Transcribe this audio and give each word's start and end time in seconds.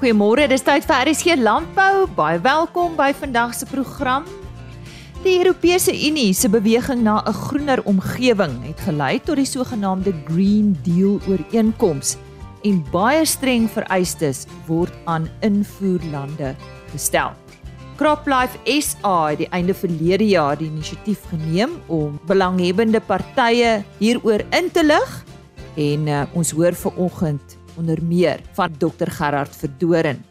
Goeiemôre, 0.00 0.46
dis 0.48 0.62
tyd 0.64 0.86
vir 0.88 1.10
RSG 1.10 1.34
Landbou. 1.36 2.06
Baie 2.16 2.38
welkom 2.40 2.94
by 2.96 3.10
vandag 3.12 3.50
se 3.52 3.66
program. 3.68 4.24
Die 5.26 5.34
Europese 5.42 5.92
Unie 5.92 6.32
se 6.32 6.48
beweging 6.48 7.02
na 7.04 7.20
'n 7.20 7.34
groener 7.36 7.82
omgewing 7.84 8.64
het 8.64 8.80
gelei 8.80 9.20
tot 9.20 9.36
die 9.36 9.44
sogenaamde 9.44 10.14
Green 10.24 10.72
Deal 10.88 11.20
ooreenkoms 11.28 12.16
en 12.64 12.80
baie 12.90 13.26
streng 13.26 13.68
vereistes 13.68 14.46
word 14.66 14.92
aan 15.04 15.28
invoerlande 15.40 16.56
gestel. 16.92 17.36
CropLife 17.96 18.56
SA 18.80 19.28
het 19.28 19.38
die 19.38 19.52
einde 19.52 19.74
verlede 19.74 20.24
jaar 20.24 20.56
die 20.56 20.70
inisiatief 20.72 21.28
geneem 21.28 21.70
om 21.88 22.18
belanghebbende 22.26 23.00
partye 23.00 23.84
hieroor 23.98 24.40
in 24.50 24.70
te 24.72 24.82
lig 24.82 25.24
en 25.76 26.08
uh, 26.08 26.24
ons 26.32 26.50
hoor 26.50 26.72
vanoggend 26.72 27.59
onder 27.80 28.02
meer 28.04 28.40
van 28.52 28.76
Dr 28.76 29.08
Gerard 29.08 29.56
Verdoren. 29.56 30.24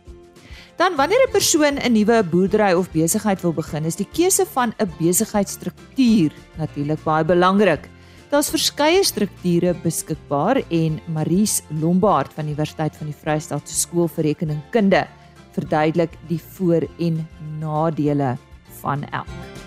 Dan 0.79 0.95
wanneer 0.95 1.27
'n 1.27 1.31
persoon 1.31 1.75
'n 1.75 1.91
nuwe 1.91 2.23
boerdery 2.23 2.73
of 2.73 2.91
besigheid 2.91 3.41
wil 3.41 3.53
begin, 3.53 3.85
is 3.85 3.95
die 3.95 4.07
keuse 4.13 4.45
van 4.45 4.73
'n 4.77 4.91
besigheidsstruktuur 4.99 6.31
natuurlik 6.57 7.03
baie 7.03 7.25
belangrik. 7.25 7.89
Daar's 8.29 8.49
verskeie 8.49 9.03
strukture 9.03 9.75
beskikbaar 9.83 10.61
en 10.69 10.99
Maries 11.07 11.61
Lombard 11.81 12.33
van 12.33 12.45
die 12.45 12.53
Universiteit 12.53 12.95
van 12.95 13.07
die 13.07 13.15
Vrystaat 13.21 13.69
se 13.69 13.75
skool 13.75 14.07
vir 14.07 14.23
rekeningkunde 14.23 15.07
verduidelik 15.51 16.13
die 16.27 16.41
voor- 16.41 16.87
en 16.99 17.27
nadele 17.59 18.37
van 18.81 19.03
elk. 19.09 19.58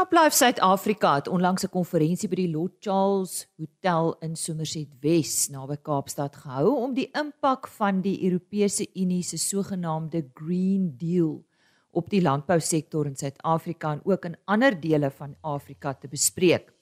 CropLife 0.00 0.36
Suid-Afrika 0.36 1.14
het 1.14 1.28
onlangs 1.28 1.64
'n 1.64 1.68
konferensie 1.68 2.28
by 2.28 2.34
die 2.34 2.50
Lord 2.50 2.72
Charles 2.80 3.48
Hotel 3.56 4.16
in 4.20 4.36
Somerset 4.36 4.88
Wes 5.00 5.48
naby 5.48 5.76
Kaapstad 5.76 6.36
gehou 6.36 6.72
om 6.76 6.94
die 6.94 7.10
impak 7.12 7.68
van 7.68 8.00
die 8.00 8.24
Europese 8.24 8.86
Unie 8.94 9.22
se 9.22 9.36
sogenaamde 9.36 10.30
Green 10.34 10.96
Deal 10.96 11.44
op 11.90 12.10
die 12.10 12.22
landbousektor 12.22 13.06
in 13.06 13.16
Suid-Afrika 13.16 13.92
en 13.92 14.00
ook 14.04 14.24
in 14.24 14.36
ander 14.44 14.80
dele 14.80 15.10
van 15.10 15.36
Afrika 15.40 15.94
te 15.94 16.08
bespreek. 16.08 16.72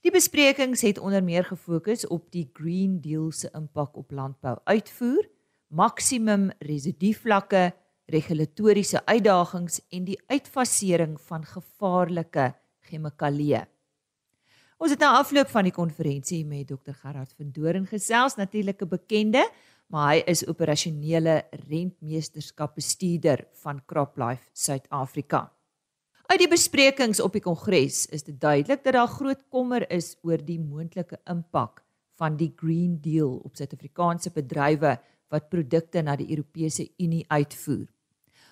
Die 0.00 0.12
besprekings 0.12 0.80
het 0.80 0.98
onder 0.98 1.24
meer 1.24 1.44
gefokus 1.44 2.06
op 2.06 2.30
die 2.32 2.50
Green 2.52 3.00
Deal 3.00 3.30
se 3.30 3.48
impak 3.54 3.96
op 3.96 4.10
landbou-uitvoer, 4.10 5.28
maksimum 5.68 6.50
residuvlakke 6.58 7.72
regulatoriese 8.10 9.04
uitdagings 9.06 9.80
en 9.90 10.04
die 10.04 10.18
uitfasering 10.26 11.20
van 11.20 11.44
gevaarlike 11.44 12.52
chemikalieë. 12.88 13.66
Ons 14.82 14.90
het 14.96 15.02
nou 15.04 15.12
afloop 15.14 15.50
van 15.52 15.68
die 15.68 15.74
konferensie 15.74 16.40
met 16.44 16.66
Dr 16.66 16.96
Gerard 17.04 17.30
van 17.38 17.52
Doren 17.54 17.86
gesels, 17.86 18.34
natuurlik 18.36 18.82
'n 18.82 18.88
bekende, 18.88 19.44
maar 19.86 20.14
hy 20.14 20.22
is 20.26 20.46
operasionele 20.48 21.44
rentmeesterskapbestuurder 21.68 23.46
van 23.62 23.82
CropLife 23.86 24.48
Suid-Afrika. 24.52 25.52
Uit 26.26 26.38
die 26.38 26.48
besprekings 26.48 27.20
op 27.20 27.32
die 27.32 27.42
kongres 27.42 28.06
is 28.06 28.22
dit 28.24 28.40
duidelik 28.40 28.84
dat 28.84 28.94
daar 28.94 29.08
groot 29.08 29.42
kommer 29.50 29.90
is 29.90 30.16
oor 30.22 30.38
die 30.38 30.58
moontlike 30.60 31.18
impak 31.28 31.84
van 32.16 32.36
die 32.36 32.52
Green 32.56 33.00
Deal 33.00 33.34
op 33.44 33.56
Suid-Afrikaanse 33.56 34.30
bedrywe 34.30 34.98
wat 35.32 35.48
produkte 35.48 36.02
na 36.04 36.16
die 36.20 36.28
Europese 36.30 36.90
Unie 37.00 37.24
uitvoer. 37.28 37.88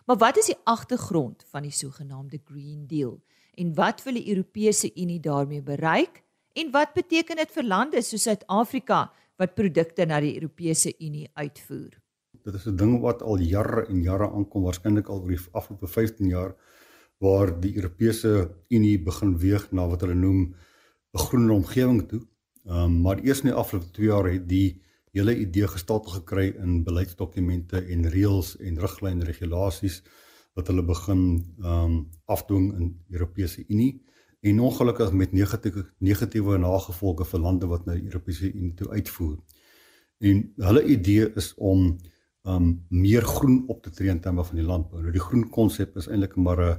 Maar 0.09 0.17
wat 0.17 0.41
is 0.41 0.49
die 0.51 0.59
agtergrond 0.65 1.45
van 1.53 1.67
die 1.69 1.75
sogenaamde 1.75 2.41
Green 2.45 2.87
Deal 2.89 3.21
en 3.61 3.75
wat 3.77 4.03
wil 4.07 4.17
die 4.17 4.29
Europese 4.33 4.91
Unie 4.97 5.21
daarmee 5.21 5.63
bereik 5.63 6.23
en 6.59 6.73
wat 6.73 6.97
beteken 6.97 7.37
dit 7.37 7.53
vir 7.53 7.67
lande 7.69 8.03
soos 8.03 8.25
Suid-Afrika 8.27 9.11
wat 9.41 9.55
produkte 9.55 10.07
na 10.09 10.21
die 10.25 10.35
Europese 10.35 10.95
Unie 10.99 11.29
uitvoer? 11.35 12.01
Dit 12.45 12.55
is 12.55 12.67
'n 12.67 12.77
ding 12.77 13.01
wat 13.01 13.23
al 13.23 13.39
jare 13.39 13.87
en 13.87 14.03
jare 14.03 14.31
aankom, 14.31 14.63
waarskynlik 14.63 15.09
al 15.09 15.21
oor 15.21 15.29
die 15.29 15.47
afgelope 15.53 15.87
15 15.87 16.29
jaar 16.29 16.55
waar 17.19 17.61
die 17.61 17.77
Europese 17.77 18.51
Unie 18.69 18.99
begin 18.99 19.39
weeg 19.39 19.73
na 19.73 19.87
wat 19.89 20.01
hulle 20.01 20.15
noem 20.15 20.55
'n 21.13 21.19
groener 21.19 21.55
omgewing 21.55 22.09
toe. 22.09 22.23
Ehm 22.65 22.85
um, 22.85 23.01
maar 23.01 23.19
eers 23.19 23.41
in 23.41 23.51
die 23.51 23.59
afgelope 23.59 23.91
2 23.91 24.07
jaar 24.07 24.33
het 24.33 24.49
die 24.49 24.83
hele 25.13 25.35
idee 25.37 25.69
gestalte 25.69 26.11
gekry 26.11 26.51
in 26.63 26.83
beleidsdokumente 26.85 27.81
en 27.95 28.09
reëls 28.15 28.57
en 28.61 28.79
riglyne 28.79 29.25
regulasies 29.25 30.03
wat 30.59 30.71
hulle 30.71 30.85
begin 30.87 31.25
ehm 31.63 31.97
um, 31.97 31.97
afdwing 32.27 32.71
in 32.79 32.93
Europese 33.11 33.65
Unie 33.69 34.03
en 34.41 34.61
ongelukkig 34.61 35.13
met 35.13 35.33
negatiewe 35.33 35.85
negatiewe 35.99 36.59
nagevolge 36.59 37.25
vir 37.33 37.41
lande 37.41 37.67
wat 37.67 37.85
die 37.89 38.05
Europese 38.05 38.53
Unie 38.53 38.75
toe 38.75 38.89
uitvoer. 38.91 39.37
En 40.19 40.53
hulle 40.57 40.85
idee 40.85 41.33
is 41.35 41.53
om 41.57 41.99
ehm 42.43 42.57
um, 42.57 42.71
meer 42.89 43.23
groen 43.23 43.65
op 43.69 43.83
te 43.83 43.91
tree 43.91 44.09
in 44.09 44.21
terme 44.21 44.45
van 44.45 44.57
die 44.57 44.65
landbou. 44.67 45.03
Nou 45.03 45.13
die 45.13 45.27
groen 45.27 45.49
konsep 45.51 45.97
is 45.97 46.09
eintlik 46.09 46.37
maar 46.37 46.61
'n 46.65 46.79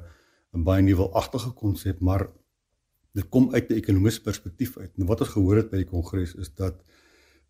'n 0.53 0.63
baie 0.63 0.83
nuwelagtige 0.83 1.53
konsep, 1.53 1.99
maar 1.99 2.27
dit 3.13 3.29
kom 3.29 3.53
uit 3.53 3.69
'n 3.69 3.73
ekonomiese 3.73 4.21
perspektief 4.21 4.77
uit. 4.77 4.97
Nou 4.97 5.07
wat 5.07 5.21
ons 5.21 5.29
gehoor 5.29 5.55
het 5.55 5.69
by 5.69 5.77
die 5.77 5.91
kongres 5.93 6.35
is 6.35 6.53
dat 6.53 6.83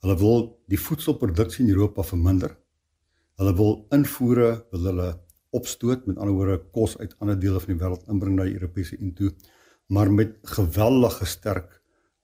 Hulle 0.01 0.15
wil 0.17 0.47
die 0.71 0.79
voedselproduksie 0.81 1.61
in 1.65 1.75
Europa 1.75 2.01
verminder. 2.01 2.55
Hulle 3.37 3.51
wil 3.57 3.75
invoere, 3.93 4.49
wil 4.73 4.87
hulle 4.89 5.09
opstoot, 5.53 6.07
met 6.09 6.17
ander 6.17 6.33
woorde 6.33 6.57
kos 6.73 6.95
uit 6.97 7.13
ander 7.21 7.37
dele 7.37 7.61
van 7.61 7.73
die 7.73 7.77
wêreld 7.83 8.09
inbring 8.09 8.39
na 8.39 8.47
die 8.47 8.57
Europese 8.57 8.97
Unie 8.97 9.13
toe, 9.19 9.29
maar 9.93 10.09
met 10.09 10.39
geweldige 10.55 11.27
sterk 11.29 11.77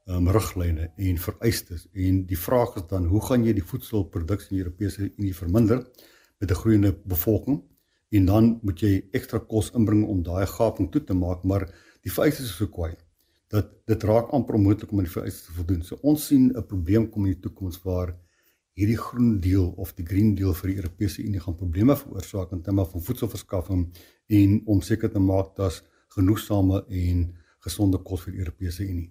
um, 0.10 0.30
riglyne 0.34 0.90
en 0.96 1.22
vereistes. 1.22 1.86
En 1.94 2.24
die 2.26 2.40
vraag 2.40 2.80
is 2.82 2.88
dan, 2.90 3.06
hoe 3.12 3.22
gaan 3.30 3.46
jy 3.46 3.54
die 3.60 3.66
voedselproduksie 3.74 4.56
in 4.56 4.58
die 4.58 4.66
Europese 4.66 5.12
Unie 5.12 5.36
verminder 5.38 5.84
met 6.40 6.50
'n 6.50 6.62
groeiende 6.64 6.96
bevolking? 7.06 7.62
En 8.10 8.26
dan 8.26 8.60
moet 8.64 8.80
jy 8.80 9.06
ekstra 9.12 9.40
kos 9.40 9.70
inbring 9.76 10.08
om 10.08 10.24
daai 10.24 10.48
gaping 10.48 10.92
toe 10.92 11.04
te 11.04 11.14
maak, 11.14 11.44
maar 11.44 11.70
die 12.02 12.12
vereistes 12.12 12.50
is 12.50 12.58
so 12.58 12.68
kwaai 12.68 12.96
dat 13.48 13.70
dit 13.88 14.04
raak 14.04 14.32
amper 14.36 14.56
onmoontlik 14.56 14.92
om 14.92 15.00
aan 15.00 15.08
die 15.08 15.14
vereistes 15.14 15.46
te 15.48 15.56
voldoen. 15.56 15.84
So 15.84 15.98
ons 16.02 16.26
sien 16.26 16.52
'n 16.52 16.66
probleem 16.66 17.10
kom 17.10 17.26
in 17.26 17.34
die 17.34 17.42
toekoms 17.42 17.82
waar 17.84 18.16
hierdie 18.74 18.98
groen 18.98 19.40
deel 19.40 19.74
of 19.78 19.94
die 19.94 20.06
green 20.06 20.36
deel 20.36 20.54
vir 20.54 20.70
die 20.70 20.78
Europese 20.78 21.24
Unie 21.24 21.40
gaan 21.40 21.56
probleme 21.56 21.96
veroorsaak 21.96 22.52
in 22.52 22.62
terme 22.62 22.86
van 22.86 23.02
voedselverskaffing 23.02 23.88
en 24.28 24.62
om 24.66 24.82
seker 24.82 25.12
te 25.12 25.20
maak 25.20 25.56
dat 25.56 25.84
genoegsame 26.08 26.84
en 26.90 27.38
gesonde 27.60 27.98
kos 27.98 28.22
vir 28.22 28.34
die 28.34 28.40
Europese 28.40 28.84
Unie. 28.84 29.10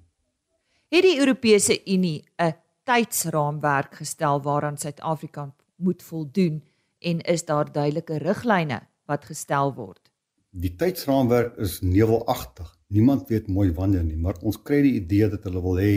Het 0.89 1.03
die 1.03 1.19
Europese 1.19 1.81
Unie 1.87 2.25
'n 2.39 2.55
tydsraamwerk 2.85 3.95
gestel 3.95 4.43
waaraan 4.43 4.79
Suid-Afrika 4.79 5.55
moet 5.77 6.03
voldoen 6.03 6.63
en 6.99 7.21
is 7.21 7.45
daar 7.45 7.73
duidelike 7.73 8.19
riglyne 8.19 8.81
wat 9.07 9.25
gestel 9.25 9.75
word? 9.75 10.13
Die 10.51 10.77
tydsraamwerk 10.77 11.57
is 11.57 11.81
nevelagtig 11.81 12.76
Niemand 12.95 13.29
weet 13.29 13.49
mooi 13.51 13.73
wanneer 13.75 14.05
nie, 14.07 14.17
maar 14.17 14.39
ons 14.47 14.59
kry 14.63 14.79
die 14.85 14.95
idee 15.01 15.29
dat 15.33 15.47
hulle 15.49 15.63
wil 15.63 15.81
hê 15.83 15.93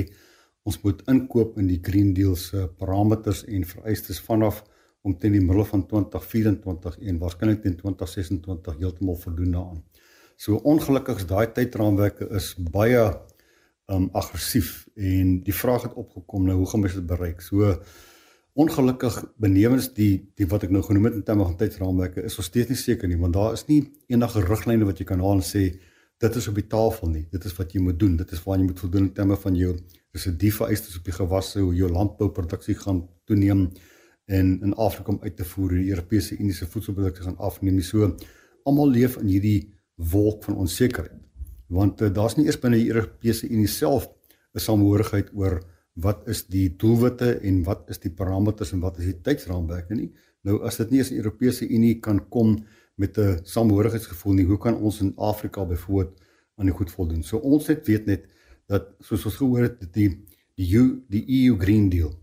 ons 0.67 0.77
moet 0.83 1.01
inkoop 1.09 1.57
in 1.61 1.69
die 1.69 1.79
Green 1.85 2.13
Deal 2.17 2.35
se 2.37 2.65
parameters 2.79 3.43
en 3.47 3.65
vereistes 3.65 4.19
vanaf 4.25 4.63
om 5.05 5.15
teen 5.17 5.37
die 5.37 5.43
middel 5.43 5.65
van 5.69 5.85
2024 5.87 6.99
en 6.99 7.19
waarskynlik 7.21 7.61
teen 7.63 7.77
2026 7.79 8.79
heeltemal 8.81 9.17
voldoen 9.21 9.55
daaraan. 9.55 9.83
So 10.39 10.59
ongelukkig 10.71 11.21
is 11.21 11.27
daai 11.29 11.51
tydraamwerke 11.55 12.29
is 12.35 12.53
baie 12.71 13.03
um 13.89 14.09
aggressief 14.13 14.87
en 14.95 15.39
die 15.45 15.55
vraag 15.55 15.87
het 15.87 15.97
opgekom 15.97 16.45
nou 16.45 16.59
hoe 16.61 16.69
gaan 16.69 16.85
ons 16.85 16.97
dit 16.99 17.07
bereik? 17.09 17.41
So 17.41 17.73
ongelukkig 18.59 19.17
benewens 19.41 19.89
die 19.95 20.29
die 20.37 20.47
wat 20.51 20.65
ek 20.67 20.73
nou 20.75 20.83
genoem 20.85 21.09
het 21.09 21.17
in 21.19 21.25
terme 21.27 21.47
van 21.47 21.57
tydraamwerke 21.59 22.25
is 22.27 22.37
ons 22.41 22.49
steeds 22.51 22.73
nie 22.73 22.79
seker 22.79 23.09
nie 23.09 23.19
want 23.19 23.37
daar 23.37 23.55
is 23.57 23.65
nie 23.69 23.81
enige 24.11 24.43
riglyne 24.45 24.87
wat 24.89 24.99
jy 24.99 25.07
kan 25.09 25.23
haal 25.23 25.39
en 25.39 25.45
sê 25.45 25.65
dit 26.19 26.35
is 26.35 26.47
op 26.51 26.57
die 26.59 26.67
tafel 26.67 27.09
nie. 27.13 27.25
Dit 27.31 27.45
is 27.47 27.55
wat 27.55 27.71
jy 27.73 27.81
moet 27.83 27.99
doen. 27.99 28.17
Dit 28.19 28.33
is 28.35 28.41
waar 28.43 28.59
jy 28.59 28.67
moet 28.67 28.81
voldoen 28.81 29.07
in 29.07 29.13
terme 29.15 29.37
van 29.39 29.55
jou 29.55 29.75
residuele 30.15 30.67
eistes 30.67 30.97
op 30.99 31.07
die 31.07 31.15
gewasse, 31.15 31.61
hoe 31.61 31.75
jou 31.77 31.89
landbouproduksie 31.91 32.75
gaan 32.81 33.05
toeneem 33.29 33.69
en 34.29 34.51
in 34.65 34.75
Afrika 34.77 35.13
om 35.13 35.21
uit 35.23 35.35
te 35.37 35.45
voer 35.45 35.77
die 35.79 35.89
Europese 35.89 36.37
Unie 36.37 36.53
se 36.53 36.67
voedselprodukte 36.69 37.25
gaan 37.25 37.37
afneem. 37.37 37.79
So 37.81 38.11
almal 38.67 38.91
leef 38.93 39.17
in 39.21 39.31
hierdie 39.31 39.71
wolk 40.11 40.43
van 40.45 40.59
onsekerheid. 40.59 41.17
Want 41.69 42.01
uh, 42.01 42.09
daar's 42.13 42.37
nie 42.37 42.45
eers 42.45 42.59
binne 42.61 42.77
die 42.81 42.91
Europese 42.91 43.49
Unie 43.49 43.69
self 43.69 44.09
'n 44.53 44.59
samehorigheid 44.59 45.29
oor 45.33 45.61
wat 45.93 46.27
is 46.27 46.45
die 46.47 46.69
doelwitte 46.77 47.39
en 47.43 47.63
wat 47.63 47.89
is 47.89 47.99
die 47.99 48.11
parameters 48.11 48.73
en 48.73 48.79
wat 48.79 48.97
is 48.99 49.05
die 49.05 49.21
tydsraamwerke 49.21 49.95
nie. 49.95 50.11
Nou 50.43 50.61
as 50.65 50.77
dit 50.77 50.91
nie 50.91 51.01
as 51.01 51.11
die 51.11 51.19
Europese 51.19 51.67
Unie 51.67 51.99
kan 51.99 52.21
kom 52.29 52.57
met 52.99 53.17
'n 53.17 53.39
samehorigheidsgevoel 53.43 54.33
nie. 54.33 54.45
Hoe 54.45 54.57
kan 54.57 54.75
ons 54.75 55.01
in 55.01 55.13
Afrika 55.15 55.65
byvoorbeeld 55.65 56.21
aan 56.55 56.65
die 56.65 56.75
goed 56.75 56.91
voldoen? 56.91 57.23
So 57.23 57.37
ons 57.37 57.67
het 57.67 57.87
weet 57.87 58.05
net 58.05 58.25
dat 58.67 58.87
soos 58.99 59.25
ons 59.25 59.35
gehoor 59.35 59.61
het 59.61 59.93
die 59.93 60.25
die 60.55 60.75
EU 60.75 61.03
die 61.07 61.23
EU 61.27 61.57
Green 61.57 61.89
Deal 61.89 62.13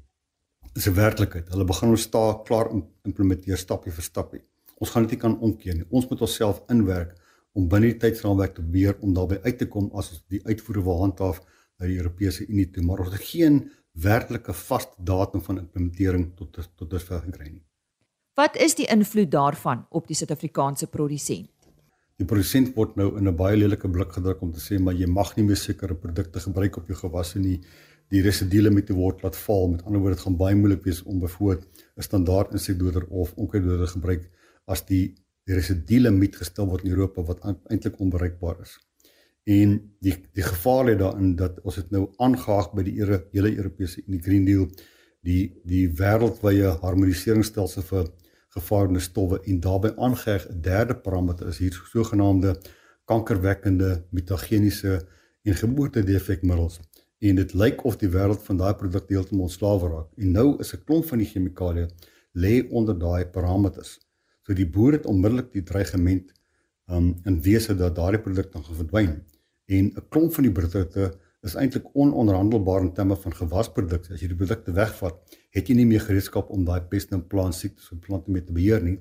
is 0.74 0.86
'n 0.86 0.94
werklikheid. 0.94 1.48
Hulle 1.48 1.64
begin 1.64 1.88
ons 1.88 2.02
sta 2.02 2.40
klaar 2.44 2.70
implementeer 3.02 3.56
stapie 3.56 3.92
vir 3.92 4.02
stapie. 4.02 4.42
Ons 4.78 4.90
gaan 4.90 5.02
dit 5.02 5.10
nie 5.10 5.20
kan 5.20 5.38
omkeer 5.40 5.74
nie. 5.74 5.86
Ons 5.90 6.08
moet 6.08 6.20
onsself 6.20 6.62
inwerk 6.68 7.14
om 7.52 7.68
binne 7.68 7.86
die 7.86 7.98
tydsraamwerk 7.98 8.54
te 8.54 8.62
probeer 8.62 8.96
om 9.00 9.14
daarbey 9.14 9.38
uit 9.42 9.58
te 9.58 9.66
kom 9.66 9.90
as 9.94 10.10
ons 10.10 10.24
die 10.28 10.42
uitvoere 10.44 10.82
wil 10.82 10.98
handhaaf 11.00 11.40
na 11.78 11.86
die 11.86 11.96
Europese 11.96 12.46
Unie 12.46 12.70
toe, 12.70 12.82
maar 12.84 13.00
ons 13.00 13.12
het 13.12 13.22
geen 13.22 13.70
werklike 13.92 14.52
vaste 14.52 15.02
datum 15.02 15.40
van 15.40 15.58
implementering 15.58 16.34
tot 16.36 16.58
tot 16.76 16.90
dusver 16.90 17.20
gekry 17.24 17.48
nie. 17.48 17.64
Wat 18.36 18.56
is 18.60 18.74
die 18.76 18.84
invloed 18.92 19.30
daarvan 19.32 19.86
op 19.96 20.10
die 20.10 20.14
Suid-Afrikaanse 20.16 20.90
produsent? 20.92 21.46
Die 22.20 22.26
produsent 22.28 22.74
word 22.76 22.98
nou 23.00 23.06
in 23.16 23.28
'n 23.28 23.36
baie 23.36 23.56
lelike 23.56 23.88
blik 23.88 24.12
gedruk 24.12 24.42
om 24.42 24.50
te 24.52 24.60
sê 24.60 24.78
maar 24.78 24.94
jy 24.94 25.06
mag 25.06 25.36
nie 25.36 25.44
meer 25.44 25.56
sekere 25.56 25.94
produkte 25.94 26.40
gebruik 26.40 26.76
op 26.76 26.86
jou 26.86 26.98
gewasse 26.98 27.38
nie. 27.38 27.60
Die 28.10 28.20
residuele 28.20 28.70
word 28.94 29.22
laat 29.22 29.36
val. 29.36 29.68
Met 29.68 29.84
ander 29.84 30.00
woorde, 30.00 30.16
dit 30.16 30.24
gaan 30.24 30.36
baie 30.36 30.54
moeilik 30.54 30.84
wees 30.84 31.02
om 31.02 31.18
byvoorbeeld 31.18 31.66
'n 31.96 32.02
standaard 32.02 32.52
insekdoder 32.52 33.06
of 33.08 33.32
onkruiddoder 33.36 33.86
gebruik 33.86 34.30
as 34.66 34.84
die 34.84 35.14
die 35.46 35.54
residuele 35.54 36.28
gestel 36.32 36.66
word 36.66 36.84
in 36.84 36.90
Europa 36.90 37.22
wat 37.22 37.40
eintlik 37.70 37.98
onbereikbaar 37.98 38.60
is. 38.60 38.78
En 39.44 39.96
die 40.00 40.14
die 40.34 40.42
gevaar 40.42 40.84
lê 40.84 40.98
daarin 40.98 41.36
dat 41.36 41.60
ons 41.64 41.74
dit 41.76 41.90
nou 41.90 42.10
aangehaag 42.18 42.74
by 42.74 42.82
die 42.82 43.00
hele 43.32 43.56
Europese 43.56 44.02
Unie 44.06 44.22
Green 44.22 44.44
Deal, 44.44 44.68
die 45.22 45.54
die 45.64 45.88
wêreldwye 45.88 46.78
harmoniseringsstelsel 46.82 47.82
vir 47.82 48.12
gevaarlike 48.56 49.04
stowwe 49.04 49.40
en 49.44 49.60
daarbey 49.60 49.92
aangeheg 49.96 50.48
'n 50.48 50.60
derde 50.60 50.96
parameter 51.06 51.48
is 51.52 51.58
hier 51.58 51.74
sogenaamde 51.92 52.56
kankerwekkende 53.04 53.90
mutageniese 54.10 55.06
en 55.42 55.54
geboortedefekmiddels 55.54 56.80
en 57.18 57.36
dit 57.40 57.54
lyk 57.54 57.84
of 57.84 57.96
die 57.96 58.10
wêreld 58.12 58.42
van 58.48 58.56
daai 58.60 58.74
produkte 58.74 59.14
heeltemal 59.14 59.48
ontslaaw 59.48 59.86
raak. 59.88 60.08
En 60.16 60.30
nou 60.38 60.48
is 60.60 60.74
'n 60.74 60.84
klomp 60.84 61.04
van 61.10 61.18
die 61.18 61.30
chemikalieë 61.32 61.88
lê 62.32 62.54
onder 62.70 62.98
daai 62.98 63.26
parameters. 63.26 63.98
So 64.42 64.54
die 64.54 64.68
boer 64.68 64.92
het 64.92 65.06
onmiddellik 65.06 65.52
die 65.52 65.62
dreigement 65.62 66.32
um, 66.90 67.14
in 67.24 67.40
wese 67.42 67.74
dat 67.74 67.94
daardie 67.94 68.20
produkte 68.20 68.62
gaan 68.62 68.74
verdwyn. 68.74 69.24
En 69.66 69.84
'n 69.84 70.08
klomp 70.08 70.34
van 70.34 70.44
die 70.44 70.52
produkte 70.52 71.18
is 71.46 71.54
eintlik 71.54 71.86
ononderhandelbaar 71.94 72.82
in 72.82 72.92
terme 72.92 73.16
van 73.16 73.34
gewasprodukte. 73.34 74.14
As 74.14 74.22
jy 74.22 74.28
die 74.32 74.38
produkte 74.38 74.74
wegvat, 74.76 75.18
het 75.54 75.68
jy 75.68 75.76
nie 75.78 75.86
meer 75.86 76.02
gereedskap 76.04 76.50
om 76.50 76.64
daai 76.66 76.80
peste 76.90 77.14
en 77.14 77.24
plant 77.26 77.54
siektes 77.54 77.92
op 77.94 78.02
plante 78.06 78.30
mee 78.30 78.44
te 78.44 78.52
beheer 78.56 78.82
nie. 78.82 78.98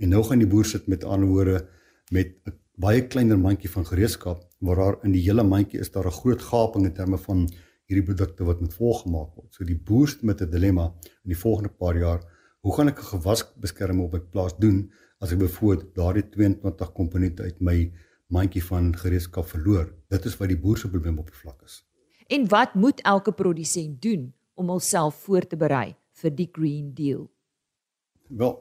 En 0.00 0.14
nou 0.14 0.22
gaan 0.24 0.40
die 0.40 0.48
boer 0.48 0.68
sit 0.68 0.86
met 0.88 1.04
ander 1.04 1.28
woorde 1.28 1.66
met 2.10 2.36
'n 2.46 2.54
baie 2.80 3.02
kleiner 3.06 3.38
mandjie 3.38 3.70
van 3.70 3.84
gereedskap 3.84 4.46
waar 4.60 4.76
daar 4.76 4.96
in 5.04 5.12
die 5.12 5.22
hele 5.22 5.42
mandjie 5.42 5.80
is 5.80 5.90
daar 5.90 6.06
'n 6.06 6.18
groot 6.20 6.42
gaping 6.42 6.86
in 6.86 6.94
terme 6.94 7.18
van 7.18 7.48
hierdie 7.88 8.06
produkte 8.06 8.44
wat 8.44 8.60
moet 8.60 8.74
volgemaak 8.74 9.34
word. 9.34 9.54
So 9.54 9.64
die 9.64 9.78
boer 9.78 10.08
sit 10.08 10.22
met 10.22 10.40
'n 10.40 10.50
dilemma 10.50 10.94
in 11.24 11.34
die 11.34 11.42
volgende 11.44 11.68
paar 11.68 11.96
jaar, 11.98 12.20
hoe 12.60 12.74
gaan 12.74 12.88
ek 12.88 12.98
'n 12.98 13.12
gewasbeskerming 13.14 14.04
op 14.04 14.12
my 14.12 14.20
plaas 14.20 14.54
doen 14.58 14.90
as 15.20 15.32
ek 15.32 15.38
byvoorbeeld 15.38 15.94
daardie 15.94 16.28
22 16.28 16.92
komponente 16.92 17.42
uit 17.42 17.60
my 17.60 17.92
mandjie 18.30 18.62
van 18.64 18.92
gereedskap 18.96 19.48
verloor. 19.50 19.90
Dit 20.08 20.24
is 20.24 20.36
wat 20.38 20.50
die 20.52 20.58
boer 20.58 20.78
se 20.78 20.90
probleem 20.90 21.18
op 21.18 21.30
die 21.30 21.38
vlak 21.38 21.62
is. 21.66 21.80
En 22.30 22.46
wat 22.48 22.74
moet 22.74 23.00
elke 23.02 23.32
produsent 23.32 24.02
doen 24.02 24.32
om 24.54 24.68
homself 24.68 25.14
voor 25.26 25.46
te 25.46 25.56
berei 25.56 25.94
vir 26.22 26.34
die 26.34 26.48
Green 26.52 26.92
Deal? 26.94 27.26
Wel, 28.28 28.54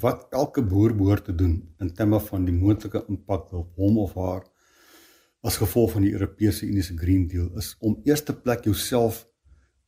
wat 0.00 0.26
elke 0.30 0.62
boer 0.62 0.94
behoort 0.96 1.24
te 1.24 1.34
doen 1.34 1.74
in 1.78 1.92
terme 1.94 2.20
van 2.20 2.46
die 2.46 2.54
moontlike 2.54 3.04
impak 3.08 3.52
op 3.52 3.76
hom 3.76 3.98
of 3.98 4.14
haar 4.14 4.46
as 5.40 5.56
gevolg 5.60 5.92
van 5.96 6.04
die 6.04 6.12
Europese 6.12 6.66
Unie 6.66 6.84
se 6.84 6.96
Green 6.96 7.26
Deal 7.28 7.50
is 7.58 7.74
om 7.80 8.00
eerste 8.04 8.36
plek 8.36 8.64
jouself 8.64 9.26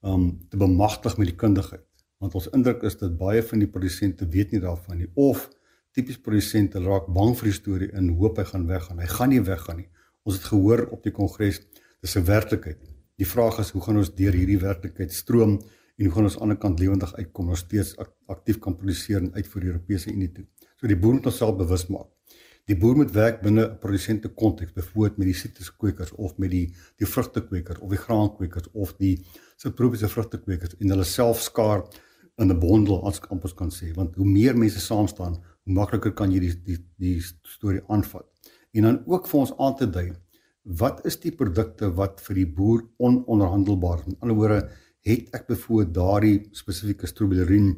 um 0.02 0.48
te 0.50 0.56
bemagtig 0.56 1.16
met 1.16 1.30
die 1.30 1.36
kundigheid. 1.38 1.86
Want 2.18 2.34
ons 2.34 2.48
indruk 2.56 2.82
is 2.82 2.98
dat 2.98 3.18
baie 3.18 3.42
van 3.42 3.62
die 3.62 3.70
produsente 3.70 4.28
weet 4.28 4.52
nie 4.52 4.60
daarvan 4.62 5.02
nie 5.02 5.10
of 5.14 5.48
tipies 5.92 6.18
produsente 6.18 6.80
raak 6.80 7.08
bang 7.12 7.34
vir 7.36 7.50
die 7.50 7.56
storie 7.56 7.90
en 7.92 8.08
hoop 8.18 8.38
hy 8.40 8.44
gaan 8.48 8.66
weggaan. 8.68 8.98
Hy 8.98 9.10
gaan 9.10 9.32
nie 9.32 9.42
weggaan 9.44 9.82
nie. 9.82 9.88
Ons 10.24 10.38
het 10.38 10.48
gehoor 10.52 10.86
op 10.94 11.02
die 11.04 11.12
kongres, 11.12 11.60
dis 12.00 12.16
'n 12.16 12.24
werklikheid. 12.24 12.80
Die 13.18 13.26
vraag 13.26 13.58
is 13.58 13.70
hoe 13.70 13.82
gaan 13.82 13.96
ons 13.96 14.14
deur 14.14 14.32
hierdie 14.32 14.58
werklikheid 14.58 15.12
stroom 15.12 15.60
en 15.98 16.04
hoe 16.04 16.14
gaan 16.14 16.24
ons 16.24 16.34
aan 16.34 16.38
die 16.38 16.42
ander 16.42 16.56
kant 16.56 16.80
lewendig 16.80 17.14
uitkom 17.14 17.48
om 17.48 17.56
steeds 17.56 17.96
aktief 18.26 18.58
kan 18.58 18.76
produseer 18.76 19.20
en 19.20 19.34
uitvoer 19.34 19.60
die 19.60 19.70
Europese 19.72 20.12
Unie 20.12 20.32
toe. 20.32 20.46
So 20.80 20.86
die 20.86 20.96
boer 20.96 21.14
moet 21.14 21.24
homself 21.24 21.56
bewus 21.56 21.86
maak. 21.88 22.08
Die 22.70 22.76
boer 22.78 22.96
moet 22.96 23.10
werk 23.10 23.42
binne 23.42 23.64
'n 23.66 23.78
produsente 23.78 24.28
konteks, 24.28 24.72
byvoorbeeld 24.72 25.18
met 25.18 25.26
die 25.26 25.34
sitruskwekers 25.34 26.12
of 26.12 26.38
met 26.38 26.50
die 26.50 26.74
die 26.96 27.06
vrugtekwekers 27.06 27.80
of 27.80 27.90
die 27.90 27.98
graankwekers 27.98 28.70
of 28.72 28.94
die 28.98 29.24
subtropiese 29.56 30.08
vrugtekwekers 30.08 30.76
en 30.78 30.90
hulle 30.90 31.04
self 31.04 31.42
skaar 31.42 31.82
in 32.38 32.50
'n 32.50 32.58
bondel 32.58 33.06
as 33.06 33.20
kampus 33.20 33.54
kan 33.54 33.70
sê, 33.70 33.92
want 33.94 34.14
hoe 34.14 34.26
meer 34.26 34.56
mense 34.56 34.80
saam 34.80 35.08
staan, 35.08 35.36
hoe 35.64 35.74
makliker 35.74 36.14
kan 36.18 36.32
jy 36.32 36.42
die 36.46 36.54
die 36.66 36.78
die 37.02 37.16
storie 37.22 37.82
aanvat. 37.88 38.26
En 38.72 38.88
dan 38.88 39.00
ook 39.06 39.28
vir 39.30 39.40
ons 39.40 39.54
aan 39.58 39.76
te 39.76 39.88
dui, 39.90 40.12
wat 40.80 41.02
is 41.06 41.18
die 41.22 41.34
produkte 41.34 41.90
wat 41.98 42.22
vir 42.26 42.42
die 42.42 42.48
boer 42.58 42.84
ononderhandelbaar 43.02 44.02
is? 44.02 44.12
In 44.12 44.20
ander 44.20 44.38
woorde, 44.38 44.60
het 45.02 45.34
ek 45.34 45.48
byvoorbeeld 45.50 45.94
daardie 45.94 46.36
spesifieke 46.54 47.10
strobilurin 47.10 47.74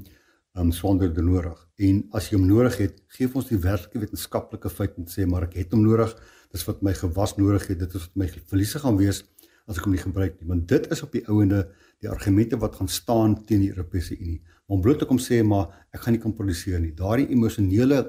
um 0.61 0.71
sonder 0.73 1.11
de 1.13 1.23
nodig. 1.23 1.59
En 1.83 2.03
as 2.15 2.29
jy 2.29 2.39
hom 2.39 2.47
nodig 2.47 2.77
het, 2.79 3.01
gee 3.17 3.27
ons 3.27 3.49
die 3.49 3.59
werklike 3.59 4.05
wetenskaplike 4.05 4.71
feit 4.71 4.99
en 5.01 5.09
sê 5.11 5.25
maar 5.27 5.49
ek 5.49 5.57
het 5.59 5.73
hom 5.75 5.83
nodig. 5.83 6.13
Dis 6.55 6.67
wat 6.69 6.85
my 6.87 6.93
gewas 6.95 7.35
nodig 7.41 7.67
het. 7.73 7.81
Dit 7.81 7.97
is 7.99 8.05
wat 8.07 8.21
my 8.21 8.29
verliese 8.53 8.83
gaan 8.85 9.01
wees 9.01 9.25
as 9.67 9.81
ek 9.81 9.89
hom 9.89 9.97
nie 9.97 10.03
gebruik 10.03 10.37
nie. 10.39 10.49
Want 10.53 10.69
dit 10.71 10.87
is 10.95 11.03
op 11.03 11.17
die 11.17 11.25
ouende 11.27 11.65
die 12.05 12.11
argumente 12.13 12.61
wat 12.61 12.77
gaan 12.79 12.91
staan 12.93 13.39
teen 13.49 13.65
die 13.65 13.73
Europese 13.73 14.15
Unie 14.15 14.43
om 14.67 14.81
bloot 14.81 14.99
te 15.03 15.09
kom 15.09 15.21
sê 15.21 15.43
maar 15.45 15.73
ek 15.93 16.05
gaan 16.05 16.17
nie 16.17 16.23
kan 16.23 16.35
produseer 16.37 16.81
nie. 16.81 16.93
Daardie 16.97 17.29
emosionele 17.35 18.05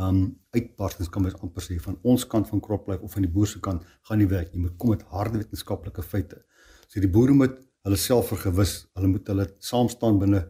um 0.00 0.20
uitbarstings 0.54 1.10
kan 1.12 1.22
mens 1.22 1.36
amper 1.42 1.64
sê 1.64 1.76
van 1.82 1.98
ons 2.08 2.24
kant 2.24 2.48
van 2.48 2.62
CropLife 2.64 3.04
of 3.04 3.12
van 3.16 3.26
die 3.26 3.32
boer 3.32 3.50
se 3.50 3.60
kant 3.60 3.84
gaan 4.08 4.22
nie 4.22 4.28
werk. 4.30 4.54
Jy 4.54 4.62
moet 4.62 4.76
kom 4.78 4.94
met 4.94 5.02
harde 5.10 5.42
wetenskaplike 5.42 6.04
feite. 6.06 6.40
So 6.88 7.02
die 7.02 7.10
boere 7.10 7.34
moet 7.36 7.58
hulle 7.84 7.98
self 8.00 8.30
vergewis, 8.32 8.86
hulle 8.96 9.10
moet 9.12 9.28
hulle 9.28 9.46
saam 9.64 9.88
staan 9.92 10.18
binne 10.22 10.46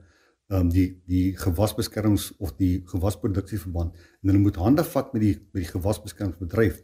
um 0.50 0.70
die 0.70 0.86
die 1.06 1.36
gewasbeskermings 1.38 2.32
of 2.42 2.56
die 2.58 2.80
gewasproduksieverband 2.90 3.94
en 3.94 4.32
hulle 4.32 4.42
moet 4.42 4.58
hande 4.58 4.84
vat 4.84 5.12
met 5.14 5.22
die 5.22 5.34
met 5.52 5.62
die 5.62 5.70
gewasbeskermingsbedryf 5.70 6.80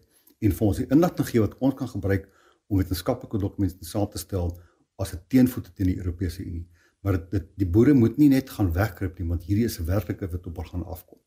en 0.47 0.55
vir 0.59 0.67
ons 0.69 0.79
die 0.83 0.87
inligting 0.95 1.29
gee 1.33 1.43
wat 1.43 1.57
ons 1.59 1.75
kan 1.79 1.91
gebruik 1.91 2.29
om 2.71 2.79
wetenskaplike 2.79 3.41
dokumente 3.43 3.89
saam 3.89 4.07
te 4.13 4.23
stel 4.23 4.55
as 5.03 5.15
'n 5.15 5.21
teenvoet 5.29 5.73
teen 5.75 5.91
die 5.91 5.99
Europese 5.99 6.45
Unie 6.45 6.69
maar 7.07 7.21
dit 7.31 7.45
die 7.55 7.69
boere 7.71 7.95
moet 7.95 8.17
nie 8.19 8.27
net 8.33 8.49
gaan 8.51 8.73
wegkruip 8.75 9.21
nie 9.21 9.29
want 9.31 9.45
hierdie 9.47 9.69
is 9.71 9.79
'n 9.79 9.87
werklike 9.87 10.27
wat 10.33 10.47
op 10.47 10.57
hulle 10.57 10.71
gaan 10.71 10.87
afkom. 10.95 11.19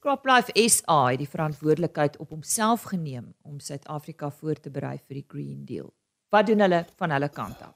CropLife 0.00 0.52
SA 0.68 1.10
het 1.10 1.18
die 1.18 1.28
verantwoordelikheid 1.28 2.16
op 2.16 2.30
homself 2.30 2.82
geneem 2.82 3.34
om 3.42 3.60
Suid-Afrika 3.60 4.30
voor 4.30 4.54
te 4.54 4.70
berei 4.70 4.96
vir 4.96 5.14
die 5.14 5.24
Green 5.28 5.64
Deal. 5.64 5.92
Wat 6.30 6.46
doen 6.46 6.60
hulle 6.60 6.86
van 6.96 7.10
hulle 7.10 7.28
kant 7.28 7.60
af? 7.60 7.74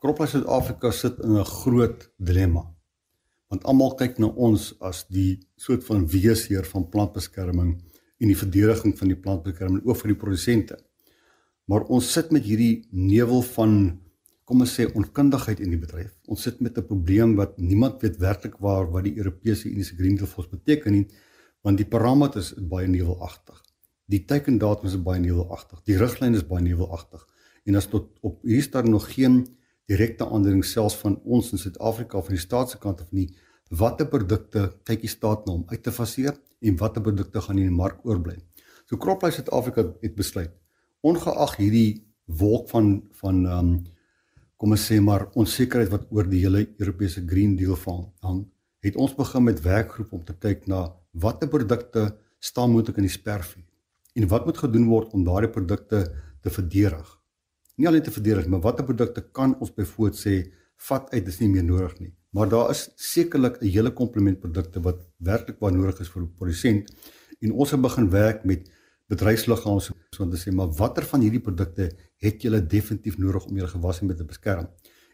CropLife 0.00 0.30
Suid-Afrika 0.30 0.90
sit 0.90 1.18
in 1.18 1.38
'n 1.38 1.44
groot 1.44 2.10
dilemma. 2.16 2.64
Want 3.48 3.64
almal 3.64 3.94
kyk 3.94 4.18
na 4.18 4.26
ons 4.26 4.74
as 4.80 5.06
die 5.08 5.38
soort 5.56 5.84
van 5.84 6.08
weesheer 6.08 6.64
van 6.64 6.88
plantbeskerming 6.88 7.82
en 8.18 8.26
die 8.26 8.36
verdediging 8.36 8.98
van 8.98 9.08
die 9.08 9.20
plantbeskerming 9.20 9.86
oor 9.86 9.94
vir 9.94 10.08
die 10.08 10.20
produsente. 10.24 10.78
Maar 11.64 11.82
ons 11.82 12.12
sit 12.12 12.30
met 12.30 12.42
hierdie 12.42 12.88
nevel 12.90 13.42
van 13.42 14.00
kom 14.48 14.64
ons 14.64 14.74
sê 14.78 14.86
onkundigheid 14.96 15.60
in 15.60 15.74
die 15.74 15.80
bedryf. 15.80 16.14
Ons 16.32 16.46
sit 16.46 16.60
met 16.64 16.78
'n 16.78 16.86
probleem 16.88 17.34
wat 17.36 17.58
niemand 17.58 18.00
weet 18.02 18.16
werklik 18.16 18.56
waar 18.64 18.90
wat 18.90 19.04
die 19.04 19.16
Europese 19.16 19.68
Unie 19.68 19.84
se 19.84 19.96
Green 19.96 20.16
Deal 20.16 20.26
vir 20.26 20.38
ons 20.44 20.50
beteken 20.50 20.92
nie, 20.92 21.06
want 21.62 21.76
die 21.76 21.86
parameters 21.86 22.52
is 22.56 22.68
baie 22.68 22.86
nevelagtig. 22.86 23.60
Die 24.06 24.24
teikendatum 24.24 24.86
is 24.88 24.96
baie 25.02 25.20
nevelagtig. 25.20 25.82
Die 25.84 25.96
riglyn 25.96 26.34
is 26.34 26.46
baie 26.46 26.62
nevelagtig. 26.62 27.26
En 27.66 27.74
as 27.74 27.86
tot 27.86 28.08
op 28.22 28.42
hier 28.42 28.62
staan 28.62 28.90
nog 28.90 29.12
geen 29.14 29.46
direkte 29.86 30.24
aandring 30.24 30.64
selfs 30.64 30.96
van 30.96 31.20
ons 31.24 31.52
in 31.52 31.58
Suid-Afrika 31.58 32.20
van 32.20 32.34
die 32.34 32.40
staat 32.40 32.70
se 32.70 32.78
kant 32.78 33.00
of 33.00 33.12
nie 33.12 33.28
watter 33.70 34.06
produkte 34.06 34.72
kyk 34.84 35.00
die 35.00 35.12
staat 35.12 35.46
na 35.46 35.52
om 35.52 35.64
uit 35.68 35.82
te 35.82 35.92
faseer 35.92 36.38
en 36.60 36.76
watter 36.76 37.02
produkte 37.02 37.40
gaan 37.40 37.58
in 37.58 37.68
die 37.68 37.76
mark 37.76 38.00
oorbly. 38.04 38.38
So 38.88 38.96
Croplife 38.96 39.34
Suid-Afrika 39.34 39.84
het 40.00 40.14
besluit 40.16 40.52
ongeag 41.00 41.56
hierdie 41.56 42.04
wolk 42.40 42.68
van 42.68 43.08
van 43.20 43.46
ehm 43.46 43.58
um, 43.58 43.78
kom 44.58 44.74
ons 44.74 44.84
sê 44.90 44.98
maar 45.00 45.28
onsekerheid 45.38 45.90
wat 45.92 46.08
oor 46.10 46.26
die 46.26 46.42
hele 46.42 46.64
Europese 46.82 47.22
Green 47.26 47.54
Deal 47.56 47.78
hang, 48.22 48.42
het 48.82 48.96
ons 48.96 49.14
begin 49.14 49.44
met 49.46 49.62
werkgroep 49.62 50.12
om 50.12 50.24
te 50.24 50.34
kyk 50.34 50.66
na 50.66 50.88
watter 51.12 51.48
produkte 51.48 52.08
staan 52.38 52.72
moontlik 52.72 52.98
in 52.98 53.06
die 53.06 53.14
spervuur 53.14 53.64
en 54.18 54.26
wat 54.28 54.46
moet 54.46 54.58
gedoen 54.58 54.88
word 54.90 55.14
om 55.14 55.24
daardie 55.24 55.50
produkte 55.54 56.00
te 56.42 56.50
verdedig. 56.50 57.06
Nie 57.78 57.86
alleen 57.86 58.02
te 58.02 58.10
verdedig, 58.10 58.48
maar 58.50 58.62
watter 58.64 58.86
produkte 58.86 59.22
kan 59.32 59.54
ons 59.62 59.70
byvoorbeeld 59.74 60.18
sê 60.18 60.34
vat 60.88 61.12
uit 61.14 61.28
is 61.30 61.38
nie 61.42 61.50
meer 61.52 61.66
nodig 61.66 61.94
nie. 62.00 62.12
Maar 62.34 62.50
daar 62.50 62.70
is 62.70 62.88
sekerlik 62.96 63.62
'n 63.62 63.70
hele 63.70 63.90
komplement 63.90 64.40
produkte 64.40 64.82
wat 64.82 65.06
werklik 65.18 65.60
waar 65.60 65.72
nodig 65.72 66.00
is 66.00 66.08
vir 66.08 66.22
'n 66.22 66.34
produsent 66.34 66.90
en 67.40 67.52
ons 67.52 67.70
het 67.70 67.80
begin 67.80 68.10
werk 68.10 68.44
met 68.44 68.70
bedryfsliggame 69.08 69.80
om 70.18 70.30
te 70.30 70.36
sê 70.36 70.52
maar 70.52 70.68
watter 70.68 71.04
van 71.04 71.20
hierdie 71.20 71.40
produkte 71.40 71.90
het 72.22 72.42
julle 72.42 72.60
definitief 72.66 73.18
nodig 73.18 73.46
om 73.46 73.56
julle 73.56 73.70
gewasse 73.70 74.04
mee 74.04 74.16
te 74.16 74.24
beskerm. 74.24 74.68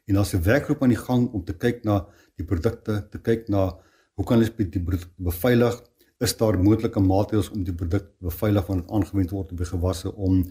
En 0.06 0.14
daar's 0.14 0.34
'n 0.34 0.42
werkgroep 0.42 0.82
aan 0.82 0.94
die 0.94 1.04
gang 1.06 1.32
om 1.32 1.44
te 1.44 1.54
kyk 1.54 1.84
na 1.84 2.06
die 2.36 2.44
produkte, 2.44 3.08
te 3.10 3.18
kyk 3.18 3.48
na 3.48 3.80
hoe 4.14 4.24
kan 4.24 4.38
ons 4.38 4.50
die 4.56 4.80
produkte 4.80 5.14
beveilig 5.16 5.82
is 6.18 6.36
daar 6.36 6.58
moontlike 6.58 7.00
maatreëls 7.00 7.50
om 7.50 7.64
die 7.64 7.74
produk 7.74 8.06
beveilig 8.22 8.66
wanneer 8.66 8.86
dit 8.86 8.94
aangewend 8.96 9.30
word 9.30 9.52
op 9.52 9.58
die 9.58 9.66
gewasse 9.66 10.12
om 10.14 10.42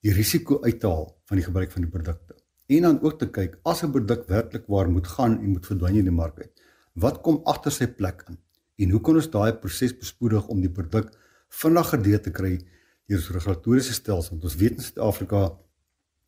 die 0.00 0.12
risiko 0.16 0.60
uit 0.64 0.80
te 0.80 0.88
haal 0.88 1.08
van 1.28 1.36
die 1.36 1.44
gebruik 1.44 1.72
van 1.72 1.82
die 1.82 1.90
produkte. 1.90 2.34
En 2.70 2.86
dan 2.86 3.00
ook 3.02 3.18
te 3.18 3.28
kyk 3.28 3.58
as 3.64 3.82
'n 3.82 3.92
produk 3.92 4.28
werklik 4.28 4.66
waar 4.66 4.90
moet 4.90 5.06
gaan 5.06 5.38
en 5.38 5.50
moet 5.52 5.66
verdwyn 5.66 5.96
in 5.96 6.04
die 6.04 6.18
mark 6.22 6.38
uit. 6.38 6.52
Wat 6.94 7.20
kom 7.22 7.40
agter 7.44 7.72
sy 7.72 7.86
plek 7.86 8.24
in? 8.28 8.38
En 8.78 8.90
hoe 8.90 9.00
kan 9.00 9.14
ons 9.14 9.30
daai 9.30 9.52
proses 9.52 9.92
bespoedig 9.98 10.46
om 10.48 10.60
die 10.60 10.70
produk 10.70 11.10
vinniger 11.48 12.02
deur 12.02 12.20
te 12.20 12.30
kry 12.30 12.58
deur 13.06 13.18
'n 13.18 13.32
regulatoriese 13.32 13.92
stelsel? 13.92 14.30
Want 14.30 14.44
ons 14.44 14.56
weet 14.56 14.72
in 14.72 14.82
Suid-Afrika 14.82 15.58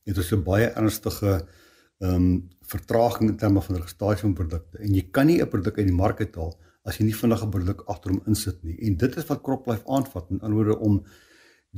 het 0.04 0.18
ons 0.18 0.32
'n 0.32 0.42
baie 0.42 0.66
ernstige 0.66 1.46
ehm 2.02 2.14
um, 2.14 2.48
vertraging 2.66 3.30
in 3.30 3.36
terme 3.36 3.60
van 3.62 3.76
registrasie 3.76 4.22
van 4.22 4.34
produkte 4.34 4.78
en 4.78 4.94
jy 4.94 5.10
kan 5.10 5.26
nie 5.26 5.40
'n 5.40 5.48
produk 5.48 5.78
uit 5.78 5.86
die 5.86 6.00
mark 6.04 6.20
uithaal 6.20 6.58
as 6.84 6.98
jy 6.98 7.04
nie 7.04 7.14
vinnige 7.14 7.48
produk 7.48 7.84
agter 7.86 8.10
hom 8.10 8.22
insit 8.26 8.62
nie. 8.66 8.76
En 8.86 8.96
dit 8.96 9.16
is 9.16 9.28
wat 9.28 9.42
CropLife 9.46 9.86
aanvat 9.86 10.30
in 10.30 10.40
anderwoorde 10.40 10.78
om 10.78 11.04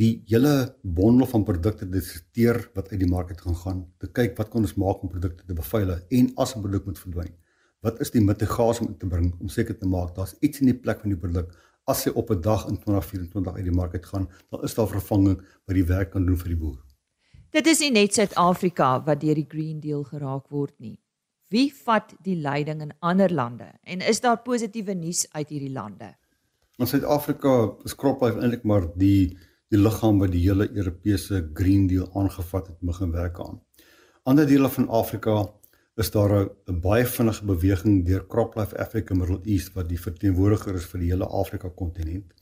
die 0.01 0.25
hele 0.27 0.75
bondel 0.83 1.29
van 1.31 1.45
produkte 1.45 1.85
te 1.85 1.91
detekteer 1.91 2.71
wat 2.75 2.91
uit 2.91 2.99
die 2.99 3.11
mark 3.11 3.29
uit 3.31 3.41
gaan 3.41 3.59
gaan, 3.61 3.83
te 3.99 4.09
kyk 4.11 4.39
wat 4.39 4.51
kan 4.51 4.63
ons 4.63 4.75
maak 4.81 5.03
om 5.03 5.13
produkte 5.13 5.47
te 5.47 5.55
beveilig 5.55 6.03
en 6.11 6.33
as 6.37 6.57
'n 6.57 6.63
produk 6.63 6.87
moet 6.87 6.99
verdwyn. 6.99 7.35
Wat 7.83 8.01
is 8.01 8.11
die 8.11 8.21
mitigasie 8.21 8.87
om 8.87 8.97
te 8.99 9.07
bring 9.07 9.35
om 9.41 9.49
seker 9.49 9.79
te 9.79 9.87
maak 9.87 10.15
daar's 10.17 10.35
iets 10.41 10.61
in 10.61 10.67
die 10.67 10.81
plek 10.81 11.01
van 11.01 11.11
die 11.11 11.21
produk 11.21 11.53
as 11.87 12.05
hy 12.05 12.11
op 12.11 12.31
'n 12.31 12.41
dag 12.41 12.67
in 12.69 12.79
2024 12.79 13.55
uit 13.55 13.65
die 13.65 13.73
mark 13.73 13.93
uit 13.93 14.07
gaan, 14.07 14.29
dan 14.51 14.63
is 14.63 14.75
daar 14.75 14.89
vervanging 14.89 15.37
wat 15.37 15.75
die 15.75 15.85
werk 15.85 16.11
kan 16.11 16.27
doen 16.27 16.37
vir 16.37 16.49
die 16.49 16.57
boer. 16.57 16.84
Dit 17.55 17.69
is 17.71 17.79
nie 17.85 17.93
net 17.95 18.17
Suid-Afrika 18.17 18.87
wat 19.07 19.21
deur 19.23 19.39
die 19.39 19.47
Green 19.47 19.77
Deal 19.79 20.01
geraak 20.03 20.49
word 20.51 20.73
nie. 20.83 20.97
Wie 21.55 21.69
vat 21.85 22.17
die 22.27 22.35
leiding 22.43 22.81
in 22.83 22.91
ander 22.99 23.31
lande 23.31 23.69
en 23.87 24.03
is 24.03 24.19
daar 24.25 24.41
positiewe 24.43 24.97
nuus 24.99 25.21
uit 25.37 25.53
hierdie 25.55 25.71
lande? 25.71 26.09
In 26.83 26.91
Suid-Afrika 26.91 27.53
is 27.87 27.95
CropLife 27.95 28.43
eintlik 28.43 28.67
maar 28.67 28.89
die 28.99 29.37
die 29.71 29.79
liggaam 29.79 30.19
wat 30.19 30.35
die 30.35 30.43
hele 30.43 30.67
Europese 30.67 31.45
Green 31.55 31.87
Deal 31.87 32.11
aangevat 32.19 32.73
het 32.73 32.83
begin 32.83 33.15
werk 33.15 33.39
aan. 33.47 33.63
Ander 34.27 34.51
dele 34.51 34.69
van 34.75 34.91
Afrika 34.91 35.39
is 35.95 36.11
daar 36.11 36.35
'n 36.43 36.81
baie 36.83 37.07
vinnige 37.07 37.45
beweging 37.45 38.05
deur 38.07 38.27
CropLife 38.27 38.79
Africa 38.79 39.15
Middle 39.15 39.41
East 39.45 39.75
wat 39.79 39.89
die 39.89 40.01
verteenwoordiger 40.01 40.75
is 40.75 40.91
vir 40.91 41.01
die 41.01 41.11
hele 41.15 41.31
Afrika 41.31 41.69
kontinent. 41.69 42.35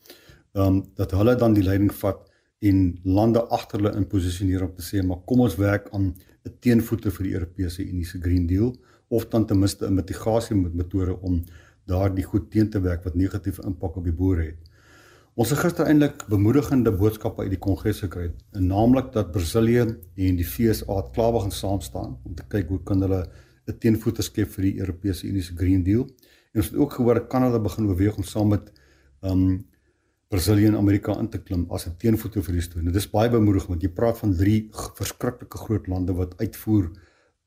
Ehm 0.53 0.67
um, 0.67 0.85
dat 0.95 1.11
hulle 1.11 1.37
dan 1.37 1.53
die 1.53 1.69
leiding 1.69 1.93
vat 1.93 2.32
en 2.63 2.99
lande 3.03 3.43
agter 3.51 3.81
hulle 3.81 3.97
in 3.99 4.07
posisioneer 4.07 4.63
om 4.67 4.75
te 4.75 4.85
sê 4.87 5.03
maar 5.07 5.23
kom 5.27 5.41
ons 5.47 5.57
werk 5.59 5.89
aan 5.93 6.15
'n 6.47 6.55
teenvoete 6.61 7.11
vir 7.11 7.25
die 7.25 7.35
Europese 7.35 7.83
Unie 7.83 8.05
se 8.05 8.19
Green 8.21 8.47
Deal 8.47 8.75
of 9.09 9.27
dan 9.29 9.47
ten 9.47 9.59
minste 9.59 9.87
'n 9.87 9.95
mitigasie 9.95 10.57
met 10.57 10.75
metode 10.75 11.21
om 11.21 11.45
daardie 11.87 12.25
goed 12.25 12.51
teen 12.51 12.71
te 12.71 12.81
werk 12.81 13.05
wat 13.05 13.15
negatiewe 13.15 13.67
impak 13.67 13.97
op 13.97 14.05
die 14.05 14.13
boere 14.13 14.43
het. 14.43 14.71
Ons 15.35 15.51
het 15.51 15.59
gister 15.59 15.87
eintlik 15.87 16.27
bemoedigende 16.29 16.93
boodskappe 16.93 17.43
uit 17.43 17.51
die 17.51 17.59
Kongres 17.59 18.03
gekry, 18.05 18.33
naamlik 18.53 19.13
dat 19.13 19.33
Brasilië 19.33 19.87
en 20.27 20.37
die 20.37 20.45
FSA 20.45 20.99
klaar 21.15 21.33
begin 21.33 21.51
saam 21.51 21.81
staan 21.81 22.19
om 22.25 22.35
te 22.35 22.45
kyk 22.49 22.69
hoe 22.69 22.83
kan 22.85 23.01
hulle 23.01 23.27
'n 23.67 23.79
teenvoete 23.79 24.23
skep 24.23 24.51
vir 24.51 24.63
die 24.63 24.79
Europese 24.79 25.27
Unie 25.27 25.43
se 25.43 25.55
Green 25.57 25.83
Deal. 25.83 26.03
En 26.53 26.61
ons 26.61 26.67
het 26.67 26.77
ook 26.77 26.93
gehoor 26.93 27.15
dat 27.15 27.29
Kanada 27.29 27.59
begin 27.59 27.87
beweeg 27.87 28.17
om 28.17 28.25
saam 28.25 28.49
met 28.49 28.73
um 29.23 29.65
Brasilië 30.33 30.71
en 30.71 30.79
Amerika 30.79 31.13
in 31.21 31.29
te 31.29 31.39
klim 31.39 31.67
as 31.77 31.85
'n 31.87 31.97
teenvoete 32.01 32.43
vir 32.43 32.55
die 32.55 32.63
storie. 32.65 32.87
Dit 32.87 32.97
is 32.97 33.11
baie 33.11 33.29
bemoedigend 33.29 33.69
want 33.69 33.83
jy 33.83 33.89
praat 33.89 34.19
van 34.19 34.35
drie 34.37 34.71
verskriklike 34.97 35.59
groot 35.59 35.89
lande 35.89 36.13
wat 36.13 36.33
uitvoer 36.41 36.91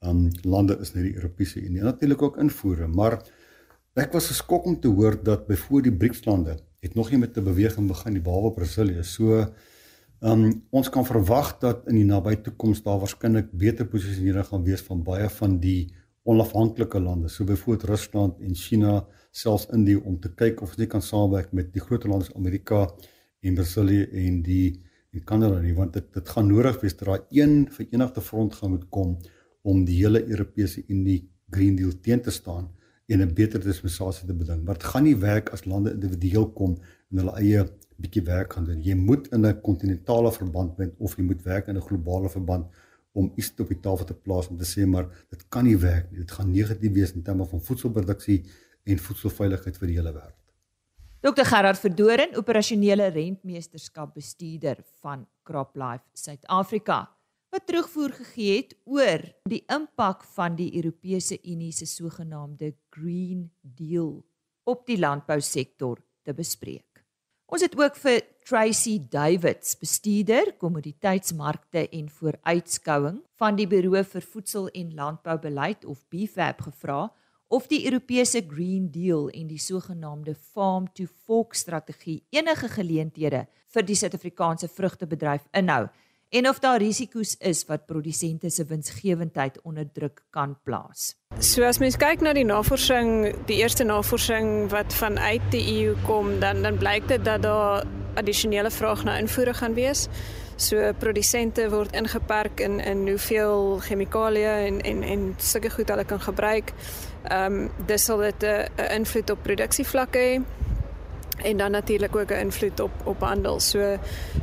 um 0.02 0.30
lande 0.44 0.78
is 0.82 0.94
net 0.94 1.04
die 1.04 1.16
Europese 1.16 1.62
Unie 1.62 1.80
en 1.80 1.86
natuurlik 1.86 2.22
ook 2.22 2.38
invoere, 2.38 2.88
maar 2.88 3.24
ek 3.96 4.14
was 4.14 4.28
geskok 4.28 4.66
om 4.66 4.80
te 4.80 4.88
hoor 4.88 5.18
dat 5.24 5.48
byvoorbeeld 5.48 5.84
die 5.84 5.98
BRICS 5.98 6.26
lande 6.26 6.60
het 6.80 6.96
nog 6.96 7.10
nie 7.12 7.20
met 7.20 7.38
'n 7.38 7.44
beweging 7.44 7.88
begin 7.88 8.14
nie 8.14 8.22
behalwe 8.22 8.54
Brasilië. 8.54 9.04
So 9.04 9.46
um 10.22 10.64
ons 10.70 10.90
kan 10.90 11.06
verwag 11.06 11.60
dat 11.60 11.88
in 11.88 11.96
die 11.96 12.06
nabye 12.06 12.42
toekoms 12.42 12.84
daar 12.84 13.00
waarskynlik 13.00 13.52
beter 13.52 13.86
posisionering 13.86 14.46
gaan 14.46 14.64
wees 14.64 14.82
van 14.82 15.04
baie 15.04 15.30
van 15.30 15.60
die 15.60 15.92
onafhanklike 16.26 17.00
lande, 17.00 17.30
so 17.30 17.46
byvoorbeeld 17.46 17.90
Rusland 17.90 18.40
en 18.42 18.56
China 18.56 19.06
selfs 19.32 19.68
Indië 19.74 19.96
om 19.96 20.20
te 20.20 20.32
kyk 20.34 20.62
of 20.62 20.74
ons 20.78 20.88
kan 20.90 21.02
saamwerk 21.02 21.52
met 21.54 21.72
die 21.74 21.82
groot 21.84 22.04
lande 22.04 22.26
soos 22.26 22.38
Amerika 22.40 22.88
en 23.46 23.58
Brasilië 23.58 24.08
en 24.26 24.42
die 24.42 24.82
en 25.14 25.24
Kanada 25.24 25.60
nie 25.62 25.76
want 25.78 25.94
dit 25.94 26.08
dit 26.14 26.32
gaan 26.36 26.50
nodig 26.50 26.80
wees 26.82 26.98
dat 26.98 27.08
daar 27.08 27.26
een 27.30 27.68
verenigde 27.72 28.22
front 28.22 28.58
gaan 28.58 28.74
moet 28.74 28.90
kom 28.90 29.18
om 29.62 29.86
die 29.86 30.00
hele 30.02 30.24
Europese 30.26 30.84
Unie 30.88 31.20
Green 31.54 31.78
Deal 31.78 31.94
teen 32.02 32.22
te 32.22 32.32
staan 32.32 32.72
en 33.08 33.22
'n 33.22 33.34
beter 33.34 33.60
dispensasie 33.62 34.28
te 34.28 34.34
beding. 34.34 34.64
Maar 34.64 34.74
dit 34.74 34.84
gaan 34.84 35.04
nie 35.04 35.16
werk 35.16 35.50
as 35.50 35.66
lande 35.66 35.92
individueel 35.92 36.52
kom 36.52 36.78
en 37.12 37.18
hulle 37.18 37.36
eie 37.38 37.66
bietjie 37.98 38.24
werk 38.24 38.54
gaan 38.54 38.66
doen. 38.66 38.82
Jy 38.82 38.96
moet 38.96 39.28
in 39.28 39.46
'n 39.46 39.62
kontinentale 39.62 40.32
verband 40.32 40.78
wees 40.78 40.90
of 40.98 41.16
jy 41.18 41.24
moet 41.24 41.44
werk 41.44 41.68
in 41.68 41.78
'n 41.78 41.82
globale 41.82 42.30
verband 42.30 42.66
om 43.16 43.32
iets 43.40 43.54
op 43.64 43.72
die 43.72 43.80
tafel 43.80 44.10
te 44.10 44.16
plaas 44.16 44.50
om 44.52 44.58
te 44.60 44.68
sê 44.68 44.86
maar 44.88 45.08
dit 45.32 45.44
kan 45.50 45.66
nie 45.68 45.78
werk 45.80 46.12
nie. 46.12 46.24
Dit 46.24 46.36
gaan 46.36 46.52
negatief 46.52 46.94
wees 46.96 47.16
in 47.16 47.24
terme 47.24 47.48
van 47.48 47.64
voedselproduksie 47.64 48.42
en 48.86 49.02
voedselveiligheid 49.02 49.80
vir 49.80 49.92
die 49.92 49.98
hele 50.00 50.14
wêreld. 50.16 50.42
Dr 51.26 51.48
Gerard 51.48 51.80
Verdoren, 51.82 52.36
operasionele 52.38 53.08
rentmeesterskap 53.10 54.14
bestuurder 54.14 54.84
van 55.02 55.24
CropLife 55.48 56.06
Suid-Afrika, 56.14 57.00
wat 57.50 57.66
terugvoer 57.66 58.12
gegee 58.14 58.58
het 58.60 58.76
oor 58.84 59.24
die 59.50 59.64
impak 59.72 60.22
van 60.36 60.58
die 60.60 60.70
Europese 60.76 61.40
Unie 61.42 61.72
se 61.74 61.88
sogenaamde 61.90 62.76
Green 62.94 63.48
Deal 63.62 64.20
op 64.70 64.86
die 64.86 65.00
landbousektor 65.00 66.04
te 66.22 66.34
bespreek. 66.34 66.95
Ons 67.46 67.62
het 67.62 67.76
ook 67.78 67.98
vir 68.02 68.24
Tracy 68.42 68.96
Davids, 69.10 69.76
bestuurder 69.78 70.50
kommoditeitsmarkte 70.58 71.84
en 71.94 72.08
vooruitskouing 72.10 73.20
van 73.38 73.60
die 73.60 73.68
Buro 73.70 74.02
vir 74.02 74.26
Voedsel 74.26 74.66
en 74.74 74.96
Landboubeleid 74.98 75.86
of 75.86 76.02
BFAP 76.10 76.64
gevra 76.66 77.04
of 77.54 77.68
die 77.70 77.84
Europese 77.86 78.42
Green 78.50 78.90
Deal 78.90 79.30
en 79.30 79.46
die 79.52 79.62
sogenaamde 79.62 80.34
Farm 80.34 80.88
to 80.98 81.06
Fork 81.06 81.54
strategie 81.54 82.24
enige 82.34 82.72
geleenthede 82.80 83.44
vir 83.76 83.86
die 83.86 83.98
Suid-Afrikaanse 84.00 84.72
vrugtebedryf 84.74 85.46
inhou 85.54 85.86
en 86.36 86.50
of 86.50 86.60
daar 86.60 86.78
risiko's 86.78 87.36
is 87.40 87.64
wat 87.66 87.86
produsente 87.86 88.50
se 88.50 88.66
winsgewendheid 88.66 89.60
onder 89.62 89.86
druk 89.94 90.24
kan 90.30 90.58
plaas. 90.64 91.16
So 91.40 91.64
as 91.64 91.80
mens 91.80 91.96
kyk 91.98 92.24
na 92.24 92.34
die 92.36 92.46
navorsing, 92.48 93.36
die 93.48 93.62
eerste 93.62 93.84
navorsing 93.88 94.68
wat 94.74 94.94
vanuit 94.94 95.44
die 95.56 95.64
EU 95.76 95.96
kom, 96.08 96.40
dan 96.40 96.62
dan 96.62 96.78
blyk 96.78 97.08
dit 97.08 97.24
dat 97.26 97.42
daar 97.42 97.86
addisionele 98.16 98.72
vraag 98.72 99.04
na 99.04 99.18
invoere 99.18 99.54
gaan 99.54 99.74
wees. 99.74 100.08
So 100.56 100.92
produsente 101.00 101.70
word 101.72 101.96
ingeperk 101.96 102.60
in 102.60 102.80
in 102.80 103.08
hoeveel 103.08 103.80
chemikalieë 103.88 104.60
en 104.68 104.82
en 104.82 105.04
en 105.04 105.26
sulke 105.38 105.70
goed 105.70 105.90
hulle 105.90 106.06
kan 106.06 106.20
gebruik. 106.20 106.74
Ehm 107.24 107.54
um, 107.54 107.72
dis 107.88 108.04
sal 108.04 108.18
dit 108.18 108.44
'n 108.44 108.92
invloed 109.00 109.30
op 109.30 109.44
produksievlakke 109.44 110.20
hê 110.20 110.65
en 111.44 111.58
dan 111.58 111.72
natuurlik 111.72 112.16
ook 112.16 112.32
'n 112.32 112.40
invloed 112.40 112.80
op 112.80 112.92
op 113.04 113.22
handel. 113.22 113.60
So 113.60 113.98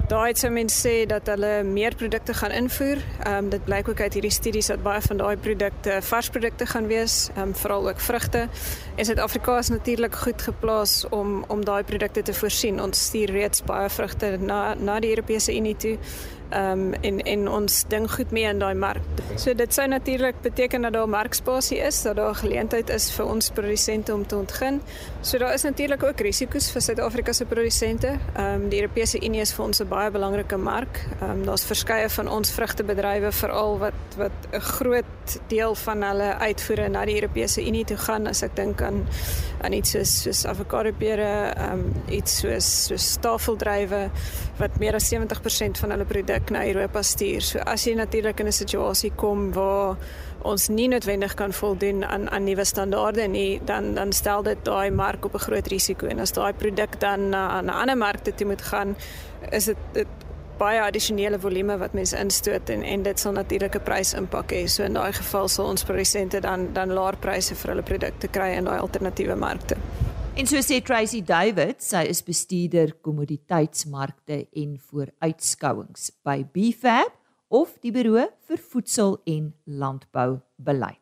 daai 0.08 0.28
het 0.28 0.38
sou 0.38 0.52
mense 0.52 0.88
sê 0.88 1.06
dat 1.06 1.26
hulle 1.26 1.62
meer 1.62 1.94
produkte 1.94 2.34
gaan 2.34 2.50
invoer. 2.50 2.96
Ehm 3.22 3.34
um, 3.34 3.48
dit 3.48 3.64
blyk 3.64 3.88
ook 3.88 4.00
uit 4.00 4.12
hierdie 4.12 4.30
studies 4.30 4.66
dat 4.66 4.82
baie 4.82 5.00
van 5.00 5.16
daai 5.16 5.36
produkte 5.36 5.98
vars 6.00 6.28
produkte 6.28 6.66
gaan 6.66 6.86
wees, 6.86 7.28
ehm 7.34 7.46
um, 7.46 7.54
veral 7.54 7.88
ook 7.88 8.00
vrugte. 8.00 8.48
En 8.94 9.04
Suid-Afrika 9.04 9.58
is 9.58 9.68
natuurlik 9.68 10.14
goed 10.14 10.42
geplaas 10.42 11.08
om 11.08 11.44
om 11.48 11.64
daai 11.64 11.82
produkte 11.84 12.22
te 12.22 12.34
voorsien. 12.34 12.82
Ons 12.82 13.04
stuur 13.04 13.30
reeds 13.30 13.62
baie 13.64 13.88
vrugte 13.88 14.36
na 14.40 14.74
na 14.74 15.00
die 15.00 15.10
Europese 15.10 15.56
Unie 15.56 15.76
toe 15.76 15.98
um, 16.54 16.92
en 17.00 17.20
en 17.20 17.48
ons 17.48 17.84
ding 17.88 18.10
goed 18.10 18.30
mee 18.30 18.44
in 18.48 18.58
daai 18.58 18.74
mark. 18.74 19.02
So 19.36 19.54
dit 19.54 19.74
sou 19.74 19.86
natuurlik 19.88 20.40
beteken 20.42 20.82
dat 20.82 20.92
daar 20.92 21.08
markspasie 21.08 21.78
is, 21.78 22.02
dat 22.02 22.16
daar 22.16 22.34
geleentheid 22.34 22.90
is 22.90 23.10
vir 23.16 23.26
ons 23.26 23.50
produsente 23.50 24.14
om 24.14 24.26
te 24.26 24.36
ontgin. 24.36 24.80
So 25.20 25.38
daar 25.38 25.54
is 25.54 25.62
natuurlik 25.62 26.02
ook 26.02 26.20
risiko's 26.20 26.70
vir 26.70 26.82
Suid-Afrika 26.82 27.32
se 27.32 27.44
produsente. 27.44 28.06
Ehm 28.34 28.62
um, 28.62 28.68
die 28.68 28.80
Europese 28.80 29.20
Unie 29.24 29.40
is 29.40 29.52
vir 29.52 29.64
ons 29.64 29.80
'n 29.80 29.88
baie 29.88 30.10
belangrike 30.10 30.56
mark. 30.56 31.00
Ehm 31.20 31.30
um, 31.30 31.44
daar's 31.44 31.64
verskeie 31.64 32.08
van 32.08 32.28
ons 32.28 32.50
vrugtebedrywe 32.50 33.32
veral 33.32 33.78
wat 33.78 34.16
wat 34.16 34.36
'n 34.52 34.60
groot 34.60 35.40
deel 35.48 35.74
van 35.74 36.02
hulle 36.02 36.34
uitvoere 36.38 36.88
na 36.88 37.04
die 37.04 37.14
Europese 37.14 37.66
Unie 37.66 37.84
toe 37.84 37.96
gaan 37.96 38.26
as 38.26 38.42
ek 38.42 38.56
dink 38.56 38.82
aan 38.82 39.06
aan 39.60 39.72
iets 39.72 39.90
soos 39.90 40.22
soos 40.22 40.46
avokadopere, 40.46 41.52
ehm 41.56 41.72
um, 41.72 41.92
iets 42.08 42.38
soos 42.38 42.84
soos 42.86 43.16
tafeldrywe 43.20 44.10
wat 44.58 44.78
meer 44.78 44.94
as 44.94 45.14
70% 45.14 45.78
van 45.78 45.90
hulle 45.90 46.04
produkte 46.04 46.41
produk 46.42 46.50
na 46.50 46.66
Europa 46.66 47.02
stuur. 47.02 47.42
So 47.42 47.58
as 47.58 47.84
jy 47.86 47.94
natuurlik 47.94 48.40
in 48.40 48.46
'n 48.46 48.52
situasie 48.52 49.12
kom 49.16 49.52
waar 49.52 49.96
ons 50.42 50.68
nie 50.68 50.88
noodwendig 50.88 51.34
kan 51.34 51.52
voldoen 51.52 52.04
aan 52.04 52.30
aan 52.30 52.44
nuwe 52.44 52.64
standaarde 52.64 53.28
nie, 53.28 53.60
dan 53.64 53.94
dan 53.94 54.12
stel 54.12 54.42
dit 54.42 54.64
daai 54.64 54.90
mark 54.90 55.24
op 55.24 55.34
'n 55.34 55.38
groot 55.38 55.66
risiko 55.68 56.06
en 56.06 56.20
as 56.20 56.32
daai 56.32 56.52
produk 56.52 57.00
dan 57.00 57.30
na 57.30 57.60
'n 57.60 57.68
ander 57.68 57.96
markte 57.96 58.34
toe 58.34 58.46
moet 58.46 58.62
gaan, 58.62 58.96
is 59.50 59.64
dit 59.64 59.76
dit 59.92 60.06
baie 60.58 60.80
addisionele 60.80 61.38
volume 61.38 61.78
wat 61.78 61.92
mense 61.92 62.18
instoot 62.18 62.70
en 62.70 62.82
en 62.82 63.02
dit 63.02 63.20
sal 63.20 63.32
natuurlik 63.32 63.74
'n 63.74 63.82
prysimpak 63.82 64.52
hê. 64.52 64.66
So 64.66 64.82
in 64.82 64.92
daai 64.92 65.12
geval 65.12 65.48
sal 65.48 65.66
ons 65.66 65.84
produsente 65.84 66.40
dan 66.40 66.72
dan 66.72 66.92
laer 66.92 67.16
pryse 67.16 67.54
vir 67.54 67.70
hulle 67.70 67.82
produkte 67.82 68.28
kry 68.28 68.56
in 68.56 68.64
daai 68.64 68.78
alternatiewe 68.78 69.36
markte. 69.36 69.76
En 70.32 70.46
so 70.48 70.56
sê 70.64 70.78
Tracy 70.80 71.20
David, 71.20 71.82
sy 71.84 72.06
is 72.08 72.22
bestuurder 72.24 72.94
kommoditeitsmarkte 73.04 74.38
en 74.62 74.78
vooruitskouings 74.80 76.08
by 76.24 76.38
BFAB 76.54 77.12
of 77.52 77.76
die 77.84 77.92
Buro 77.92 78.24
vir 78.48 78.64
Voedsel 78.72 79.18
en 79.28 79.52
Landboubeleid. 79.68 81.01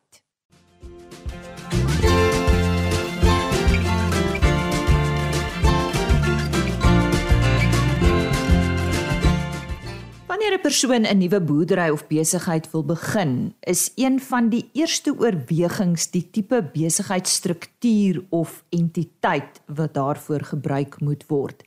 persoon 10.61 11.05
'n 11.05 11.17
nuwe 11.17 11.41
boerdery 11.41 11.89
of 11.89 12.07
besigheid 12.07 12.71
wil 12.71 12.83
begin, 12.83 13.53
is 13.59 13.91
een 13.95 14.19
van 14.19 14.49
die 14.49 14.69
eerste 14.73 15.13
oorwegings 15.17 16.11
die 16.11 16.29
tipe 16.31 16.69
besigheidsstruktuur 16.73 18.23
of 18.29 18.63
entiteit 18.69 19.61
wat 19.65 19.93
daarvoor 19.93 20.41
gebruik 20.41 20.99
moet 20.99 21.23
word. 21.27 21.63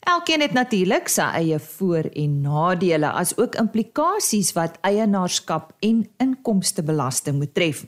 Elkeen 0.00 0.40
het 0.40 0.52
natuurlik 0.52 1.08
sy 1.08 1.22
eie 1.22 1.58
voor- 1.58 2.10
en 2.12 2.40
nadele, 2.40 3.10
as 3.10 3.36
ook 3.36 3.54
implikasies 3.54 4.52
wat 4.52 4.78
eienaarskap 4.80 5.72
en 5.78 6.08
inkomstebelasting 6.16 7.38
moet 7.38 7.54
tref. 7.54 7.84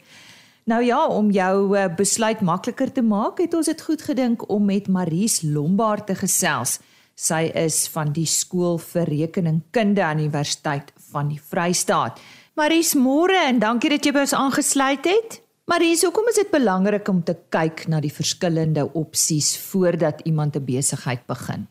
Nou 0.64 0.84
ja, 0.84 1.06
om 1.06 1.30
jou 1.30 1.76
eh, 1.76 1.94
besluit 1.94 2.40
makliker 2.40 2.92
te 2.92 3.02
maak, 3.02 3.38
het 3.38 3.54
ons 3.54 3.66
dit 3.66 3.82
goed 3.82 4.02
gedink 4.02 4.48
om 4.48 4.64
met 4.64 4.88
Maries 4.88 5.42
Lombard 5.42 6.06
te 6.06 6.14
gesels. 6.14 6.78
Sy 7.14 7.52
is 7.54 7.84
van 7.94 8.10
die 8.10 8.26
skool 8.26 8.80
vir 8.82 9.06
rekeningkunde 9.06 10.02
aan 10.02 10.18
die 10.18 10.26
Universiteit 10.26 10.90
van 11.12 11.28
die 11.30 11.38
Vrystaat. 11.38 12.18
Maries, 12.58 12.94
môre 12.98 13.38
en 13.48 13.60
dankie 13.62 13.92
dat 13.92 14.06
jy 14.06 14.12
by 14.14 14.24
ons 14.26 14.34
aangesluit 14.34 15.06
het. 15.06 15.38
Maries, 15.70 16.02
hoekom 16.02 16.26
is 16.28 16.40
dit 16.42 16.50
belangrik 16.50 17.06
om 17.08 17.22
te 17.22 17.36
kyk 17.54 17.86
na 17.88 18.00
die 18.02 18.12
verskillende 18.12 18.84
opsies 18.98 19.54
voordat 19.70 20.20
iemand 20.26 20.56
'n 20.56 20.64
besigheid 20.64 21.26
begin? 21.26 21.68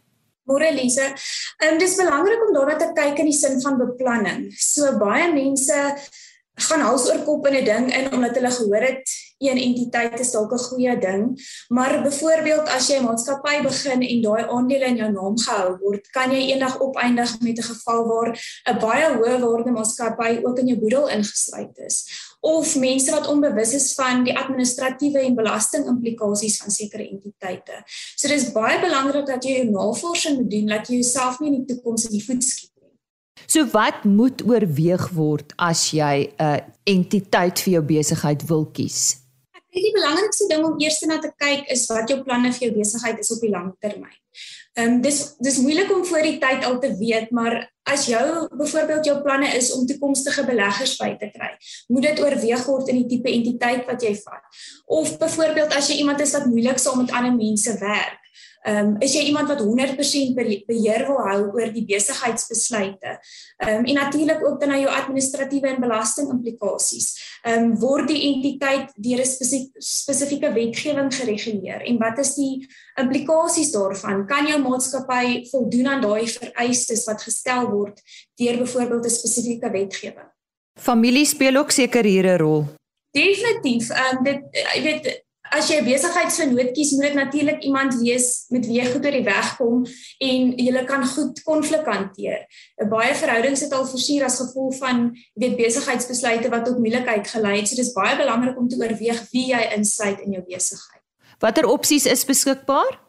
Môre 0.47 0.71
Lise, 0.71 1.13
um, 1.63 1.77
dis 1.77 1.95
belangrik 1.95 2.39
om 2.47 2.53
daarna 2.53 2.75
te 2.75 2.91
kyk 2.95 3.19
in 3.19 3.25
die 3.25 3.37
sin 3.37 3.61
van 3.61 3.77
beplanning. 3.77 4.51
So 4.51 4.97
baie 4.97 5.31
mense 5.31 5.95
gaan 6.55 6.81
hals 6.81 7.09
oor 7.09 7.23
kop 7.23 7.47
in 7.47 7.55
'n 7.55 7.65
ding 7.65 7.93
in 7.93 8.13
omdat 8.13 8.35
hulle 8.35 8.51
gehoor 8.51 8.81
het 8.81 9.07
een 9.43 9.57
entiteit 9.57 10.19
is 10.19 10.31
dalk 10.31 10.53
'n 10.53 10.65
goeie 10.67 10.97
ding, 10.99 11.23
maar 11.69 12.01
byvoorbeeld 12.03 12.67
as 12.69 12.87
jy 12.89 12.97
'n 12.99 13.05
maatskappy 13.05 13.61
begin 13.63 14.01
en 14.01 14.21
daai 14.21 14.43
aandele 14.47 14.85
in 14.85 14.95
jou 14.95 15.11
naam 15.11 15.37
gehou 15.37 15.77
word, 15.79 16.09
kan 16.11 16.31
jy 16.31 16.51
eendag 16.51 16.79
opeindig 16.79 17.39
met 17.39 17.57
'n 17.57 17.69
geval 17.71 18.07
waar 18.07 18.29
'n 18.71 18.79
baie 18.79 19.07
hoë 19.15 19.39
waarde 19.39 19.71
maatskappy 19.71 20.39
ook 20.43 20.59
in 20.59 20.67
jou 20.67 20.79
boedel 20.79 21.09
ingesluit 21.09 21.77
is 21.77 22.05
of 22.41 22.75
mense 22.75 23.11
wat 23.11 23.27
onbewus 23.27 23.73
is 23.73 23.93
van 23.93 24.23
die 24.23 24.37
administratiewe 24.37 25.19
en 25.19 25.35
belasting 25.35 25.85
implikasies 25.85 26.57
van 26.57 26.71
sekere 26.71 27.09
entiteite. 27.09 27.83
So 28.15 28.27
dis 28.27 28.51
baie 28.51 28.79
belangrik 28.79 29.25
dat 29.25 29.43
jy 29.43 29.51
jou 29.51 29.69
navorsing 29.69 30.37
moet 30.37 30.51
doen 30.51 30.65
dat 30.65 30.87
jy 30.87 30.93
jouself 30.93 31.39
nie 31.39 31.53
in 31.53 31.63
die 31.63 31.75
toekoms 31.75 32.05
in 32.05 32.11
die 32.11 32.25
voet 32.25 32.43
skiet 32.43 32.73
So 33.45 33.65
wat 33.73 34.03
moet 34.03 34.43
oorweeg 34.47 35.09
word 35.15 35.53
as 35.57 35.91
jy 35.91 36.31
'n 36.39 36.63
entiteit 36.83 37.59
vir 37.59 37.73
jou 37.73 37.83
besigheid 37.83 38.45
wil 38.47 38.65
kies? 38.65 39.22
Ek 39.73 39.79
dink 39.81 39.87
die 39.89 39.95
belangrikste 39.95 40.45
ding 40.51 40.65
om 40.67 40.75
eers 40.77 40.99
na 41.09 41.15
te 41.17 41.31
kyk 41.33 41.71
is 41.73 41.87
wat 41.89 42.11
jou 42.11 42.19
planne 42.21 42.51
vir 42.53 42.67
jou 42.67 42.75
besigheid 42.75 43.17
is 43.23 43.31
op 43.33 43.39
die 43.41 43.49
lang 43.49 43.71
termyn. 43.81 44.13
Ehm 44.77 44.91
um, 44.91 45.01
dis 45.01 45.17
dis 45.41 45.57
moeilik 45.65 45.89
om 45.93 46.05
voor 46.05 46.21
die 46.25 46.37
tyd 46.41 46.65
al 46.65 46.77
te 46.81 46.91
weet, 46.97 47.31
maar 47.33 47.55
as 47.89 48.05
jou 48.05 48.47
byvoorbeeld 48.57 49.09
jou 49.09 49.15
planne 49.25 49.49
is 49.57 49.71
om 49.73 49.85
toekomstige 49.89 50.45
beleggers 50.45 50.93
by 51.01 51.09
te 51.17 51.29
kry, 51.33 51.49
moet 51.89 52.07
dit 52.07 52.21
oorweeg 52.21 52.65
word 52.69 52.93
in 52.93 53.01
die 53.01 53.09
tipe 53.15 53.33
entiteit 53.33 53.89
wat 53.89 54.05
jy 54.05 54.13
vat. 54.21 54.61
Of 54.85 55.17
byvoorbeeld 55.21 55.73
as 55.77 55.89
jy 55.89 56.03
iemand 56.05 56.21
is 56.21 56.33
wat 56.37 56.45
moeilik 56.49 56.81
saam 56.81 57.01
met 57.01 57.13
ander 57.13 57.33
mense 57.33 57.73
werk, 57.81 58.22
Ehm 58.63 58.93
um, 58.93 58.95
is 59.03 59.11
jy 59.11 59.25
iemand 59.27 59.49
wat 59.51 59.59
100% 59.59 60.35
beheer 60.67 61.01
wil 61.07 61.17
hou 61.27 61.39
oor 61.51 61.71
die 61.75 61.83
besigheidsbesluite? 61.83 63.17
Ehm 63.57 63.81
um, 63.81 63.85
en 63.85 63.97
natuurlik 63.99 64.45
ook 64.45 64.59
dan 64.59 64.69
na 64.71 64.77
jou 64.79 64.91
administratiewe 64.91 65.67
en 65.67 65.81
belasting 65.83 66.29
implikasies. 66.31 67.09
Ehm 67.43 67.63
um, 67.63 67.73
word 67.79 68.07
die 68.07 68.21
entiteit 68.29 68.93
deur 68.95 69.19
'n 69.19 69.67
spesifieke 69.83 70.53
wetgewing 70.53 71.11
gereguleer 71.15 71.83
en 71.83 71.97
wat 71.97 72.19
is 72.23 72.35
die 72.35 72.67
implikasies 72.95 73.71
daarvan? 73.71 74.25
Kan 74.27 74.47
jou 74.47 74.61
maatskappy 74.61 75.43
voldoen 75.51 75.87
aan 75.87 76.01
daai 76.01 76.27
vereistes 76.27 77.03
wat 77.05 77.21
gestel 77.21 77.67
word 77.67 77.99
deur 78.39 78.57
byvoorbeeld 78.57 79.05
'n 79.05 79.09
spesifieke 79.09 79.71
wetgewing? 79.71 80.31
Familie 80.79 81.25
speel 81.25 81.55
ook 81.55 81.71
seker 81.71 82.03
hier 82.03 82.25
'n 82.25 82.37
rol. 82.37 82.65
Definitief. 83.11 83.89
Ehm 83.89 84.17
um, 84.17 84.23
dit 84.23 84.41
jy 84.51 84.81
weet 84.81 85.23
as 85.53 85.69
jy 85.69 85.77
'n 85.81 85.85
besigheidsvernoot 85.85 86.71
kies, 86.73 86.91
moet 86.91 87.05
dit 87.07 87.13
natuurlik 87.13 87.63
iemand 87.63 87.93
wees 88.01 88.45
met 88.49 88.65
wie 88.65 88.81
jy 88.81 88.85
goed 88.91 89.05
oor 89.05 89.17
die 89.17 89.23
weg 89.25 89.55
kom 89.57 89.85
en 90.19 90.57
jy 90.57 90.85
kan 90.85 91.05
goed 91.05 91.43
konflik 91.43 91.85
hanteer. 91.85 92.45
'n 92.81 92.89
Baie 92.89 93.13
verhoudings 93.15 93.61
het 93.61 93.73
al 93.73 93.85
versuur 93.85 94.23
as 94.23 94.39
gevolg 94.39 94.75
van 94.77 95.15
weet 95.33 95.55
besigheidsbesluite 95.57 96.49
wat 96.49 96.65
tot 96.65 96.77
moeilikheid 96.77 97.27
gelei 97.27 97.59
het. 97.59 97.67
So 97.67 97.75
dis 97.75 97.93
baie 97.93 98.17
belangrik 98.17 98.57
om 98.57 98.67
te 98.67 98.77
oorweeg 98.77 99.29
wie 99.31 99.47
jy 99.53 99.63
insluit 99.75 100.19
in 100.19 100.31
jou 100.31 100.43
besigheid. 100.43 101.01
Watter 101.39 101.65
opsies 101.67 102.05
is 102.05 102.25
beskikbaar? 102.25 102.99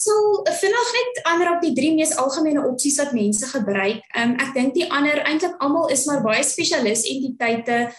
So, 0.00 0.12
vinnig 0.44 0.92
net 0.96 1.18
ander 1.28 1.50
op 1.52 1.60
die 1.60 1.74
drie 1.76 1.90
mees 1.94 2.14
algemene 2.16 2.62
opsies 2.64 2.96
wat 2.96 3.12
mense 3.12 3.46
gebruik. 3.46 4.00
Um, 4.16 4.32
ek 4.40 4.54
dink 4.54 4.74
die 4.74 4.86
ander 4.88 5.20
eintlik 5.28 5.58
almal 5.60 5.90
is 5.92 6.06
maar 6.08 6.22
baie 6.24 6.44
spesialis 6.46 7.04
entiteite 7.04 7.90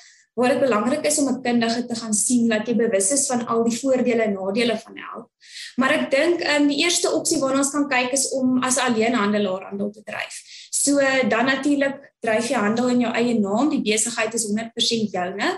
waar 0.42 0.56
dit 0.56 0.64
belangrik 0.64 1.06
is 1.06 1.20
om 1.22 1.30
'n 1.30 1.42
kundige 1.42 1.86
te 1.86 1.96
gaan 1.96 2.14
sien 2.14 2.48
dat 2.50 2.68
jy 2.68 2.76
bewus 2.76 3.12
is 3.12 3.28
van 3.28 3.46
al 3.48 3.64
die 3.64 3.78
voordele 3.78 4.24
en 4.24 4.34
nadele 4.34 4.78
van 4.78 4.96
elk. 4.98 5.28
Maar 5.76 5.92
ek 5.92 6.12
dink 6.12 6.42
um, 6.56 6.68
die 6.68 6.82
eerste 6.84 7.12
opsie 7.12 7.40
waarna 7.40 7.62
ons 7.64 7.72
kan 7.72 7.88
kyk 7.90 8.12
is 8.18 8.30
om 8.38 8.64
as 8.64 8.78
alleenhandelaar 8.78 9.70
handel 9.70 9.92
te 9.92 10.04
dryf. 10.04 10.42
So 10.70 10.98
dan 11.30 11.46
natuurlik 11.46 12.14
dryf 12.20 12.50
jy 12.50 12.58
handel 12.58 12.90
in 12.90 13.06
jou 13.06 13.14
eie 13.14 13.40
naam, 13.40 13.70
die 13.70 13.82
besigheid 13.82 14.34
is 14.34 14.48
100% 14.50 15.12
joune. 15.12 15.50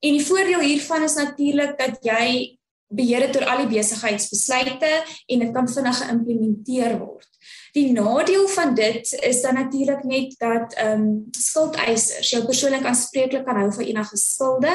En 0.00 0.12
die 0.14 0.26
voordeel 0.26 0.60
hiervan 0.60 1.02
is 1.02 1.14
natuurlik 1.14 1.78
dat 1.78 1.98
jy 2.04 2.58
beheer 2.88 3.26
het 3.26 3.36
oor 3.36 3.46
al 3.52 3.64
die 3.64 3.78
besigheidsbesluite 3.78 4.92
en 5.26 5.42
dit 5.44 5.52
kan 5.52 5.68
vinnig 5.68 5.98
geïmplementeer 6.02 6.98
word. 6.98 7.28
Die 7.72 7.92
nadeel 7.92 8.48
van 8.48 8.74
dit 8.74 9.12
is 9.12 9.42
dan 9.42 9.54
natuurlik 9.54 10.02
net 10.04 10.34
dat 10.38 10.74
ehm 10.74 11.00
um, 11.00 11.28
skuldeisers 11.30 12.30
jou 12.30 12.44
persoonlik 12.44 12.84
aanspreeklik 12.84 13.44
kan 13.44 13.56
hou 13.56 13.72
vir 13.72 13.86
enige 13.86 14.16
skulde, 14.16 14.72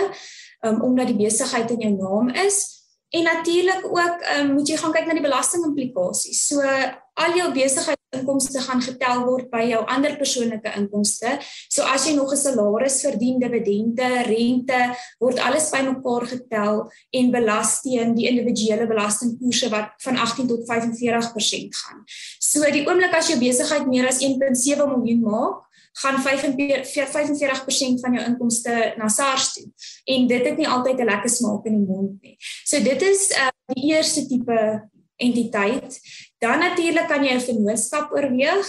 um, 0.62 0.82
omdat 0.82 1.08
die 1.08 1.20
besigheid 1.26 1.72
in 1.72 1.80
jou 1.80 1.94
naam 1.96 2.30
is. 2.46 2.83
En 3.14 3.24
natuurlik 3.24 3.86
ook 3.86 4.26
um, 4.38 4.54
moet 4.54 4.68
jy 4.68 4.78
gaan 4.82 4.94
kyk 4.94 5.06
na 5.06 5.14
die 5.14 5.22
belastingimplikasies. 5.22 6.48
So 6.50 6.66
al 7.14 7.36
jou 7.38 7.52
besigheidsinkomste 7.54 8.62
gaan 8.66 8.82
getel 8.82 9.22
word 9.28 9.52
by 9.52 9.62
jou 9.70 9.84
ander 9.86 10.16
persoonlike 10.18 10.72
inkomste. 10.80 11.36
So 11.70 11.86
as 11.86 12.08
jy 12.08 12.16
nog 12.18 12.34
'n 12.34 12.42
salaris 12.42 13.02
verdien, 13.06 13.38
dividende, 13.40 14.26
rente, 14.26 14.98
word 15.20 15.38
alles 15.40 15.70
bymekaar 15.70 16.26
getel 16.26 16.90
en 17.12 17.32
belas 17.32 17.82
teen 17.82 18.16
die 18.16 18.28
individuele 18.32 18.88
belastingkoerse 18.88 19.70
wat 19.70 19.94
van 20.02 20.18
18 20.18 20.48
tot 20.48 20.66
45% 20.66 21.76
gaan. 21.76 22.02
So 22.40 22.66
die 22.72 22.88
oomblik 22.88 23.14
as 23.14 23.30
jou 23.30 23.38
besigheid 23.40 23.86
meer 23.88 24.08
as 24.08 24.24
1.7 24.26 24.90
miljoen 24.90 25.22
maak, 25.22 25.70
gaan 26.02 26.22
45% 26.22 28.02
van 28.02 28.14
jou 28.14 28.26
inkomste 28.26 28.94
na 28.98 29.08
SARS 29.08 29.54
toe. 29.54 29.68
En 30.06 30.28
dit 30.28 30.46
het 30.46 30.58
nie 30.58 30.68
altyd 30.68 31.00
'n 31.00 31.06
lekker 31.06 31.30
smaak 31.30 31.66
in 31.66 31.78
die 31.78 31.88
mond 31.88 32.22
nie. 32.22 32.36
So 32.66 32.82
dit 32.84 33.02
is 33.02 33.30
uh, 33.32 33.48
die 33.74 33.94
eerste 33.94 34.28
tipe 34.28 34.90
entiteit. 35.16 36.00
Dan 36.38 36.60
natuurlik 36.60 37.08
kan 37.08 37.24
jy 37.24 37.34
'n 37.34 37.42
vennootskap 37.42 38.12
oorweeg. 38.12 38.66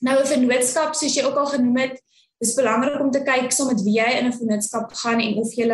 Nou 0.00 0.20
'n 0.20 0.26
vennootskap 0.26 0.94
soos 0.94 1.14
jy 1.14 1.24
ook 1.24 1.36
al 1.36 1.46
genoem 1.46 1.76
het, 1.76 2.02
is 2.38 2.54
belangrik 2.54 3.00
om 3.00 3.10
te 3.10 3.22
kyk 3.22 3.52
saam 3.52 3.66
met 3.66 3.82
wie 3.82 3.98
jy 4.00 4.10
in 4.18 4.26
'n 4.26 4.38
vennootskap 4.38 4.92
gaan 4.92 5.20
en 5.20 5.34
of 5.36 5.54
jy 5.54 5.66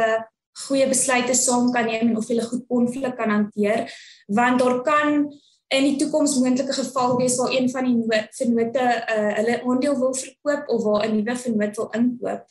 goeie 0.66 0.88
besluite 0.90 1.34
saam 1.34 1.70
kan 1.72 1.86
neem 1.86 2.10
en 2.10 2.16
of 2.16 2.28
jy 2.28 2.42
goed 2.42 2.64
konflik 2.70 3.16
kan 3.16 3.30
hanteer, 3.30 3.86
want 4.26 4.58
daar 4.58 4.82
kan 4.82 5.28
in 5.68 5.84
die 5.84 5.96
toekoms 6.00 6.38
moontlike 6.40 6.72
geval 6.72 7.16
wees 7.16 7.36
waar 7.36 7.52
een 7.52 7.70
van 7.70 7.84
die 7.84 8.20
vennote 8.30 8.84
uh, 8.84 9.32
hulle 9.36 9.62
aandeel 9.62 9.98
wil 9.98 10.14
verkoop 10.14 10.68
of 10.68 10.84
waar 10.84 11.08
'n 11.08 11.16
nuwe 11.16 11.36
vennoot 11.36 11.76
wil 11.76 11.90
inkoop. 11.90 12.44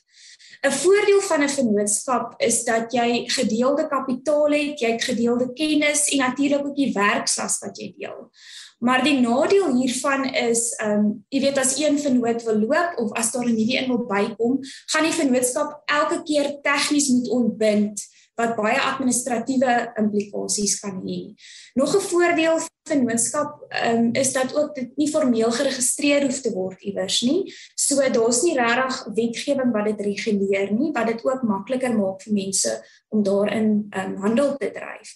'n 0.62 0.72
Voordeel 0.72 1.22
van 1.22 1.44
'n 1.44 1.50
vennootskap 1.50 2.34
is 2.38 2.64
dat 2.64 2.94
jy 2.94 3.24
gedeelde 3.30 3.88
kapitaal 3.88 4.52
het, 4.52 4.80
jy 4.80 4.92
het 4.92 5.04
gedeelde 5.04 5.54
kennis 5.54 6.10
en 6.10 6.18
natuurlik 6.18 6.66
ook 6.66 6.76
die 6.76 6.94
werksas 6.94 7.60
wat 7.60 7.78
jy 7.78 7.94
deel. 7.98 8.30
Maar 8.80 9.04
die 9.04 9.20
nadeel 9.20 9.76
hiervan 9.76 10.24
is, 10.34 10.74
ehm 10.76 10.92
um, 10.92 11.26
jy 11.30 11.40
weet 11.42 11.58
as 11.58 11.78
een 11.80 12.00
vennoot 12.00 12.44
wil 12.44 12.60
loop 12.60 12.94
of 12.98 13.12
as 13.12 13.32
daar 13.32 13.46
'n 13.46 13.56
nuwe 13.56 13.78
een 13.78 13.88
wil 13.88 14.06
bykom, 14.06 14.60
gaan 14.86 15.04
die 15.04 15.14
vennootskap 15.14 15.82
elke 15.86 16.24
keer 16.24 16.62
tegnies 16.62 17.08
moet 17.08 17.30
ontbind 17.30 18.02
wat 18.38 18.56
baie 18.58 18.78
administratiewe 18.78 19.76
implikasies 19.98 20.78
kan 20.80 21.02
hê. 21.02 21.34
Nog 21.74 21.96
'n 21.96 22.08
voordeel 22.10 22.58
van 22.60 22.76
vennootskap 22.88 23.66
um, 23.86 24.14
is 24.14 24.34
dat 24.34 24.56
ook 24.56 24.76
dit 24.76 24.98
nie 24.98 25.10
formeel 25.10 25.52
geregistreer 25.52 26.24
hoef 26.24 26.40
te 26.42 26.54
word 26.54 26.82
iewers 26.82 27.22
nie. 27.22 27.54
So 27.76 27.96
daar's 27.96 28.42
nie 28.42 28.56
regtig 28.56 29.04
wetgewing 29.16 29.72
wat 29.72 29.86
dit 29.86 30.02
reguleer 30.02 30.72
nie, 30.72 30.92
wat 30.92 31.08
dit 31.08 31.26
ook 31.26 31.42
makliker 31.42 31.98
maak 31.98 32.22
vir 32.22 32.34
mense 32.34 32.74
om 33.10 33.24
daarin 33.24 33.90
um, 33.92 34.16
handel 34.16 34.58
te 34.58 34.72
dryf. 34.72 35.14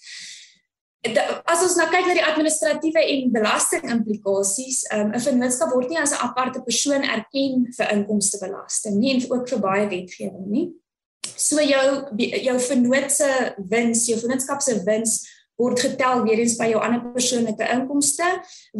as 1.45 1.61
ons 1.65 1.75
nou 1.75 1.87
kyk 1.89 2.05
na 2.05 2.13
die 2.13 2.25
administratiewe 2.25 3.01
en 3.01 3.31
belasting 3.33 3.89
implikasies, 3.89 4.83
um, 4.93 5.09
'n 5.13 5.19
vennootskap 5.19 5.73
word 5.73 5.89
nie 5.89 5.97
as 5.97 6.13
'n 6.13 6.21
aparte 6.27 6.61
persoon 6.61 7.01
erken 7.01 7.73
vir 7.77 7.91
inkomstebelasting 7.91 8.95
nie 8.99 9.13
en 9.13 9.31
ook 9.31 9.49
vir 9.49 9.59
baie 9.59 9.87
wetgewing 9.87 10.45
nie. 10.45 10.67
So 11.41 11.63
jou 11.65 11.85
jou 12.17 12.57
vennoot 12.67 13.11
se 13.11 13.29
wins, 13.69 14.07
jou 14.11 14.19
vennootskap 14.21 14.61
se 14.61 14.77
wins 14.85 15.21
word 15.61 15.79
getel 15.83 16.23
weer 16.25 16.41
eens 16.41 16.57
by 16.59 16.71
jou 16.71 16.81
ander 16.81 17.01
persoonlike 17.13 17.69
inkomste 17.75 18.27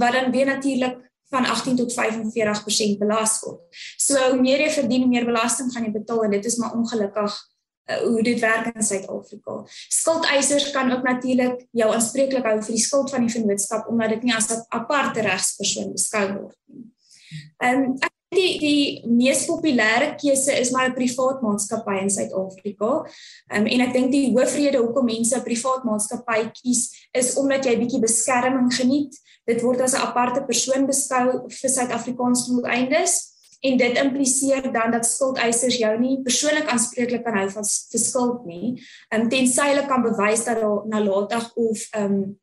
wat 0.02 0.18
dan 0.18 0.32
weer 0.34 0.50
natuurlik 0.50 1.00
van 1.32 1.46
18 1.46 1.78
tot 1.80 1.94
45% 1.96 3.00
belas 3.00 3.40
word. 3.46 3.62
So 3.98 4.20
hoe 4.20 4.42
meer 4.42 4.66
jy 4.66 4.72
verdien, 4.76 5.06
hoe 5.06 5.14
meer 5.14 5.26
belasting 5.26 5.72
gaan 5.72 5.88
jy 5.88 5.94
betaal 5.96 6.26
en 6.28 6.36
dit 6.36 6.46
is 6.46 6.58
maar 6.60 6.76
ongelukkig 6.76 7.38
uh, 7.90 8.00
hoe 8.04 8.24
dit 8.28 8.40
werk 8.44 8.72
in 8.76 8.84
Suid-Afrika. 8.84 9.62
Skuldeisers 9.88 10.72
kan 10.76 10.92
ook 10.92 11.06
natuurlik 11.08 11.68
jou 11.72 11.90
aanspreeklik 11.94 12.48
hou 12.50 12.58
vir 12.60 12.76
die 12.76 12.84
skuld 12.84 13.14
van 13.16 13.28
die 13.28 13.34
vennootskap 13.34 13.88
omdat 13.92 14.18
dit 14.18 14.28
nie 14.28 14.36
as 14.36 14.52
'n 14.52 14.66
aparte 14.70 15.24
regspersoon 15.24 15.94
beskou 15.96 16.26
word 16.34 16.58
nie. 16.68 16.90
Ehm 17.64 17.84
um, 17.84 17.96
die 18.32 18.60
die 18.62 18.84
mees 19.12 19.44
populêre 19.48 20.14
keuse 20.20 20.54
is 20.60 20.72
maar 20.72 20.90
'n 20.90 20.96
privaat 20.96 21.42
maatskappy 21.42 21.98
in 22.02 22.10
Suid-Afrika. 22.10 22.92
Ehm 23.52 23.62
um, 23.62 23.66
en 23.68 23.82
ek 23.88 23.94
dink 23.94 24.12
die 24.12 24.32
hoofrede 24.32 24.78
hoekom 24.78 25.06
mense 25.06 25.36
'n 25.36 25.44
privaat 25.44 25.84
maatskappy 25.84 26.52
kies 26.62 27.10
is 27.12 27.36
omdat 27.36 27.66
jy 27.66 27.76
bietjie 27.78 28.00
beskerming 28.00 28.72
geniet. 28.74 29.20
Dit 29.46 29.62
word 29.62 29.82
as 29.82 29.94
'n 29.94 30.08
aparte 30.08 30.46
persoon 30.46 30.88
beskou 30.88 31.50
vir 31.50 31.70
Suid-Afrikaanse 31.70 32.52
doeleindes 32.52 33.32
en 33.62 33.78
dit 33.78 33.98
impliseer 33.98 34.72
dan 34.72 34.92
dat 34.92 35.06
skuldeisers 35.06 35.78
jou 35.78 36.00
nie 36.00 36.22
persoonlik 36.24 36.68
aanspreeklik 36.68 37.24
kan 37.24 37.38
hou 37.38 37.50
vir 37.50 38.00
skuld 38.00 38.46
nie, 38.46 38.82
um, 39.14 39.30
tensy 39.30 39.68
hulle 39.68 39.86
kan 39.88 40.02
bewys 40.02 40.46
dat 40.46 40.62
daar 40.62 40.88
nalatig 40.88 41.52
of 41.56 41.88
ehm 41.92 42.14
um, 42.14 42.40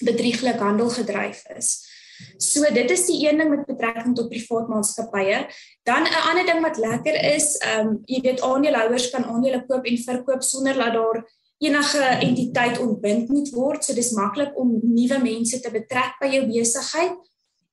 bedrieglik 0.00 0.58
handel 0.60 0.90
gedryf 0.90 1.42
is. 1.56 1.95
So 2.36 2.64
dit 2.74 2.90
is 2.90 3.06
die 3.06 3.28
een 3.28 3.38
ding 3.38 3.50
met 3.50 3.66
betrekking 3.66 4.14
tot 4.16 4.28
privaat 4.28 4.68
maatskappye. 4.68 5.46
Dan 5.82 6.02
'n 6.02 6.26
ander 6.30 6.46
ding 6.46 6.60
wat 6.62 6.76
lekker 6.76 7.16
is, 7.34 7.56
ehm 7.56 7.86
um, 7.86 7.98
jy 8.04 8.20
weet 8.20 8.40
aandeelhouers 8.40 9.10
kan 9.10 9.24
aandele 9.24 9.64
koop 9.66 9.84
en 9.84 9.98
verkoop 9.98 10.42
sonder 10.42 10.74
dat 10.74 10.92
daar 10.92 11.24
enige 11.58 12.02
entiteit 12.20 12.78
ontbind 12.78 13.28
moet 13.28 13.50
word. 13.50 13.84
So 13.84 13.94
dis 13.94 14.12
maklik 14.12 14.58
om 14.58 14.80
nuwe 14.82 15.18
mense 15.22 15.60
te 15.60 15.70
betrek 15.70 16.18
by 16.20 16.26
jou 16.26 16.46
besigheid 16.46 17.16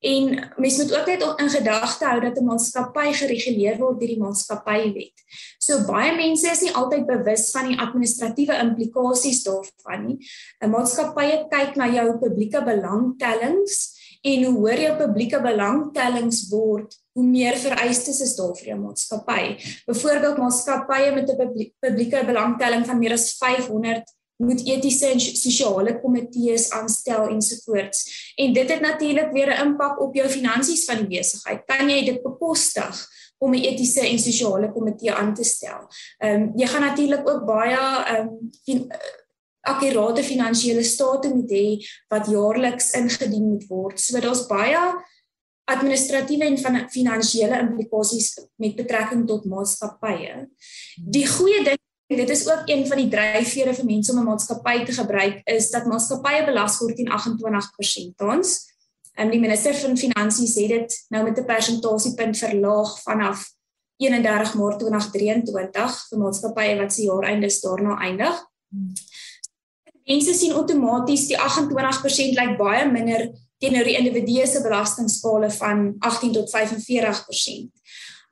En 0.03 0.51
mens 0.56 0.77
moet 0.77 0.99
ook 0.99 1.06
net 1.06 1.34
in 1.36 1.49
gedagte 1.49 2.06
hou 2.06 2.19
dat 2.21 2.39
'n 2.39 2.43
maatskappy 2.43 3.13
gereguleer 3.13 3.77
word 3.77 3.99
deur 3.99 4.08
die 4.08 4.19
maatskappywet. 4.19 5.13
So 5.58 5.86
baie 5.88 6.15
mense 6.15 6.49
is 6.51 6.62
nie 6.62 6.75
altyd 6.75 7.06
bewus 7.06 7.51
van 7.51 7.67
die 7.67 7.79
administratiewe 7.79 8.58
implikasies 8.58 9.43
daarvan 9.43 10.06
nie. 10.06 10.17
'n 10.60 10.69
Maatskappy 10.69 11.47
kyk 11.49 11.75
na 11.75 11.88
jou 11.88 12.17
publieke 12.17 12.63
belangtellings 12.63 13.92
en 14.24 14.44
hoe 14.48 14.56
hoër 14.56 14.82
jou 14.86 14.96
publieke 14.98 15.40
belangtellings 15.44 16.48
word, 16.50 16.96
hoe 17.18 17.26
meer 17.28 17.58
vereistes 17.60 18.22
is 18.24 18.36
daar 18.38 18.56
vir 18.56 18.72
jou 18.72 18.80
maatskappy. 18.80 19.44
Byvoorbeeld 19.90 20.38
maatskappye 20.38 21.12
met 21.16 21.30
'n 21.30 21.72
publieke 21.80 22.26
belangtelling 22.26 22.86
van 22.86 23.00
meer 23.00 23.14
as 23.14 23.34
500 23.38 24.04
moet 24.44 24.64
etiese 24.66 25.08
en 25.08 25.20
sosiale 25.20 26.00
komitees 26.02 26.70
aanstel 26.72 27.28
ensovoorts. 27.28 28.34
En 28.36 28.54
dit 28.54 28.72
het 28.72 28.82
natuurlik 28.82 29.32
weer 29.32 29.50
'n 29.50 29.68
impak 29.68 30.02
op 30.02 30.16
jou 30.16 30.30
finansies 30.30 30.86
van 30.86 30.98
die 30.98 31.18
besigheid. 31.18 31.66
Kan 31.66 31.90
jy 31.90 32.06
dit 32.06 32.24
bekostig 32.24 33.08
om 33.38 33.54
'n 33.54 33.64
etiese 33.64 34.08
en 34.08 34.20
sosiale 34.20 34.72
komitee 34.72 35.12
aan 35.12 35.34
te 35.34 35.44
stel? 35.44 35.88
Ehm 36.18 36.42
um, 36.42 36.52
jy 36.56 36.68
gaan 36.68 36.82
natuurlik 36.82 37.30
ook 37.30 37.46
baie 37.46 37.78
ehm 38.06 38.28
um, 38.66 38.88
akkurate 39.63 40.23
finansiële 40.23 40.84
state 40.84 41.32
moet 41.34 41.52
hê 41.52 41.67
wat 42.12 42.30
jaarliks 42.32 42.91
ingedien 42.99 43.49
moet 43.54 43.67
word. 43.69 43.99
So 43.99 44.19
daar's 44.19 44.45
baie 44.49 44.82
administratiewe 45.71 46.45
en 46.49 46.89
finansiële 46.91 47.60
implikasies 47.63 48.34
met 48.60 48.76
betrekking 48.76 49.23
tot 49.28 49.45
maatskappye. 49.47 50.49
Die 50.97 51.28
goeie 51.28 51.63
ding 51.63 51.80
dit 52.13 52.30
is 52.30 52.43
ook 52.45 52.67
een 52.69 52.84
van 52.88 52.99
die 52.99 53.08
dryfvere 53.10 53.73
vir 53.73 53.86
mense 53.86 54.12
om 54.12 54.19
'n 54.19 54.28
maatskappy 54.28 54.84
te 54.86 54.93
gebruik 54.93 55.41
is 55.49 55.69
dat 55.71 55.86
maatskappye 55.86 56.45
belas 56.45 56.78
word 56.80 56.95
teen 56.95 57.10
28% 57.10 58.17
tans. 58.17 58.71
En 59.15 59.30
die 59.30 59.39
minister 59.39 59.73
van 59.73 59.97
finansies 59.97 60.56
het 60.56 60.69
dit 60.69 61.06
nou 61.10 61.23
met 61.23 61.38
'n 61.38 61.45
persentasiepunt 61.45 62.38
verlaag 62.38 63.02
vanaf 63.02 63.54
31 63.97 64.54
Maart 64.54 64.80
2023 64.80 66.08
vir 66.10 66.19
maatskappye 66.19 66.78
wat 66.80 66.93
se 66.93 67.02
jaareinde 67.02 67.60
daarna 67.62 67.97
eindig. 67.97 68.45
Mense 70.10 70.34
sien 70.36 70.56
outomaties 70.58 71.28
die 71.30 71.39
28% 71.39 72.36
lyk 72.39 72.58
baie 72.60 72.86
minder 72.92 73.30
teenoor 73.63 73.88
die 73.88 73.96
individue 73.96 74.48
se 74.48 74.62
belastingskale 74.63 75.50
van 75.60 75.94
18 76.04 76.34
tot 76.36 76.52
45%. 76.52 77.70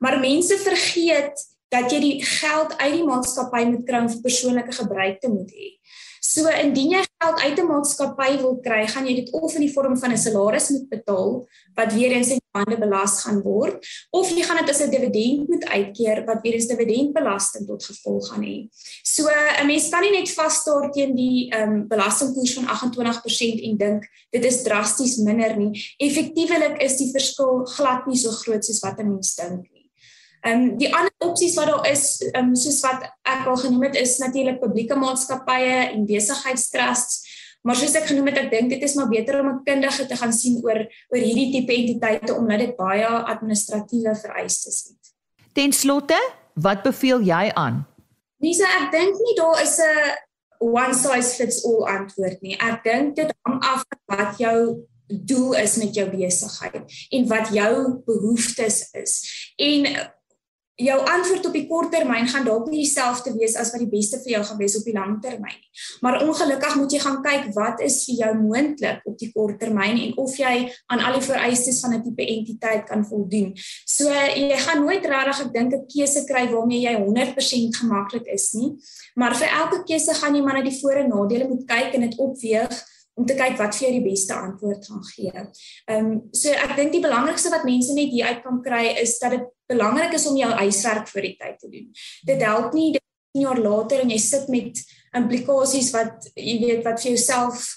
Maar 0.02 0.20
mense 0.20 0.58
vergeet 0.60 1.46
dat 1.72 1.92
jy 1.92 2.00
die 2.02 2.16
geld 2.26 2.74
uit 2.76 2.96
die 2.98 3.06
maatskappy 3.06 3.62
moet 3.70 3.86
kry 3.88 4.02
om 4.04 4.10
vir 4.12 4.24
persoonlike 4.26 4.74
gebruik 4.76 5.22
te 5.22 5.30
moet 5.32 5.54
hê. 5.56 5.70
So 6.22 6.46
indien 6.46 6.92
jy 6.94 7.00
geld 7.02 7.40
uit 7.42 7.58
'n 7.58 7.66
maatskappy 7.66 8.36
wil 8.38 8.54
kry, 8.62 8.86
gaan 8.86 9.06
jy 9.06 9.14
dit 9.14 9.32
of 9.34 9.54
in 9.54 9.66
die 9.66 9.72
vorm 9.74 9.96
van 9.98 10.12
'n 10.12 10.16
salaris 10.16 10.70
moet 10.70 10.88
betaal 10.88 11.48
wat 11.74 11.92
weer 11.92 12.12
eens 12.12 12.30
in 12.30 12.40
hande 12.54 12.78
belas 12.78 13.24
gaan 13.24 13.42
word, 13.42 13.82
of 14.10 14.30
jy 14.30 14.42
gaan 14.42 14.60
dit 14.60 14.70
as 14.70 14.80
'n 14.82 14.90
dividend 14.90 15.48
moet 15.48 15.64
uitkeer 15.64 16.24
wat 16.24 16.42
weer 16.42 16.54
eens 16.54 16.66
dividendbelasting 16.66 17.66
tot 17.66 17.84
gevolg 17.84 18.28
gaan 18.28 18.44
hê. 18.44 18.68
So 19.02 19.26
'n 19.26 19.66
mens 19.66 19.88
kan 19.90 20.02
nie 20.02 20.18
net 20.18 20.30
vasstaar 20.30 20.92
teen 20.92 21.14
die 21.16 21.50
ehm 21.50 21.72
um, 21.72 21.88
belastingkoers 21.88 22.54
van 22.54 22.66
28% 22.66 23.60
en 23.60 23.76
dink 23.76 24.08
dit 24.30 24.44
is 24.44 24.62
drasties 24.62 25.16
minder 25.16 25.56
nie. 25.56 25.94
Effektiewelik 25.98 26.82
is 26.82 26.96
die 26.96 27.10
verskil 27.10 27.64
glad 27.64 28.06
nie 28.06 28.16
so 28.16 28.30
groot 28.30 28.64
soos 28.64 28.80
wat 28.80 28.98
'n 28.98 29.08
mens 29.08 29.34
dink 29.34 29.66
nie. 29.72 29.81
Ehm 30.42 30.62
um, 30.62 30.78
die 30.78 30.90
ander 30.90 31.12
opsies 31.22 31.54
wat 31.54 31.68
daar 31.70 31.84
is, 31.86 32.18
ehm 32.32 32.48
um, 32.48 32.54
soos 32.58 32.80
wat 32.82 33.04
ek 33.22 33.46
al 33.46 33.56
genoem 33.56 33.84
het, 33.86 33.94
is 34.00 34.16
natuurlik 34.18 34.58
publieke 34.60 34.96
maatskappye 34.98 35.76
en 35.92 36.06
besigheidstrusts. 36.06 37.20
Maar 37.62 37.78
soos 37.78 37.94
ek 37.94 38.08
genoem 38.10 38.32
het, 38.32 38.40
ek 38.40 38.50
dink 38.50 38.72
dit 38.74 38.82
is 38.82 38.96
maar 38.98 39.08
beter 39.08 39.38
om 39.38 39.52
'n 39.52 39.62
kundige 39.64 40.06
te 40.06 40.16
gaan 40.18 40.32
sien 40.32 40.58
oor 40.64 40.82
oor 41.12 41.22
hierdie 41.22 41.52
tipe 41.52 41.74
entiteite 41.74 42.34
omdat 42.34 42.58
dit 42.58 42.76
baie 42.76 43.06
administratiewe 43.06 44.14
vereistes 44.18 44.82
het. 44.90 45.14
Ten 45.52 45.72
slotte, 45.72 46.18
wat 46.54 46.82
beveel 46.82 47.20
jy 47.20 47.50
aan? 47.54 47.86
Lisa, 48.42 48.66
ek 48.82 48.90
dink 48.90 49.14
nie 49.14 49.36
daar 49.38 49.62
is 49.62 49.78
'n 49.78 50.18
one 50.58 50.94
size 50.94 51.34
fits 51.38 51.64
all 51.64 51.86
antwoord 51.86 52.42
nie. 52.42 52.56
Ek 52.58 52.82
dink 52.82 53.14
dit 53.16 53.30
hang 53.42 53.62
af 53.62 53.84
van 53.86 54.16
wat 54.16 54.38
jou 54.38 54.86
doel 55.06 55.54
is 55.54 55.76
met 55.76 55.94
jou 55.94 56.10
besigheid 56.10 56.82
en 57.10 57.28
wat 57.28 57.48
jou 57.54 58.02
behoeftes 58.06 58.88
is. 58.92 59.14
En 59.56 59.86
jou 60.80 60.98
antwoord 61.04 61.46
op 61.46 61.52
die 61.52 61.66
kort 61.68 61.90
termyn 61.92 62.28
gaan 62.28 62.46
dalk 62.46 62.70
nie 62.70 62.82
dieselfde 62.82 63.34
wees 63.36 63.56
as 63.60 63.72
wat 63.74 63.82
die 63.82 63.90
beste 63.92 64.20
vir 64.24 64.38
jou 64.38 64.42
gaan 64.48 64.58
wees 64.58 64.76
op 64.78 64.86
die 64.88 64.94
lang 64.96 65.18
termyn 65.20 65.52
nie. 65.52 65.70
Maar 66.00 66.22
ongelukkig 66.24 66.76
moet 66.80 66.92
jy 66.92 67.00
gaan 67.02 67.18
kyk 67.24 67.50
wat 67.56 67.82
is 67.84 67.98
vir 68.06 68.22
jou 68.22 68.30
moontlik 68.40 69.04
op 69.08 69.18
die 69.20 69.30
kort 69.34 69.58
termyn 69.60 70.00
en 70.00 70.16
of 70.22 70.36
jy 70.40 70.54
aan 70.92 71.04
al 71.04 71.18
die 71.18 71.26
vereistes 71.26 71.80
van 71.84 71.94
'n 71.94 72.02
tipe 72.02 72.24
entiteit 72.24 72.84
kan 72.88 73.04
voldoen. 73.04 73.52
So 73.86 74.08
jy 74.08 74.56
gaan 74.56 74.84
nooit 74.84 75.04
regtig 75.04 75.46
ek 75.46 75.52
dink 75.52 75.72
'n 75.74 75.86
keuse 75.86 76.24
kry 76.24 76.48
waarmee 76.48 76.80
jy 76.80 76.94
100% 76.96 77.76
gemaklik 77.76 78.26
is 78.26 78.52
nie, 78.52 78.76
maar 79.14 79.36
vir 79.36 79.48
elke 79.48 79.84
keuse 79.84 80.14
gaan 80.14 80.34
jy 80.34 80.42
maar 80.42 80.54
na 80.54 80.62
die 80.62 80.80
voor 80.80 80.96
en 81.04 81.08
nadele 81.08 81.48
moet 81.48 81.66
kyk 81.66 81.94
en 81.94 82.00
dit 82.00 82.18
opweeg 82.18 82.91
om 83.14 83.26
te 83.26 83.36
kyk 83.36 83.58
wat 83.60 83.76
vir 83.76 83.86
jou 83.86 83.92
die 83.98 84.10
beste 84.10 84.34
antwoord 84.34 84.86
gaan 84.88 85.04
gee. 85.10 85.32
Ehm 85.90 86.06
um, 86.12 86.14
so 86.32 86.52
ek 86.52 86.76
dink 86.78 86.94
die 86.94 87.04
belangrikste 87.04 87.52
wat 87.52 87.66
mense 87.68 87.94
net 87.96 88.12
hier 88.14 88.32
uit 88.32 88.42
kan 88.44 88.62
kry 88.64 88.84
is 89.02 89.18
dat 89.20 89.36
dit 89.36 89.44
belangrik 89.72 90.16
is 90.16 90.26
om 90.30 90.36
jou 90.36 90.50
huiswerk 90.62 91.08
vir 91.12 91.28
die 91.28 91.36
tyd 91.40 91.60
te 91.60 91.70
doen. 91.72 91.92
Dit 92.28 92.42
help 92.42 92.72
nie 92.76 92.92
dit 92.96 93.04
10 93.36 93.46
jaar 93.46 93.60
later 93.60 94.02
en 94.02 94.10
jy 94.12 94.18
sit 94.20 94.48
met 94.52 94.80
implikasies 95.16 95.92
wat 95.92 96.32
jy 96.36 96.58
weet 96.64 96.84
wat 96.84 97.00
vir 97.02 97.12
jouself 97.12 97.68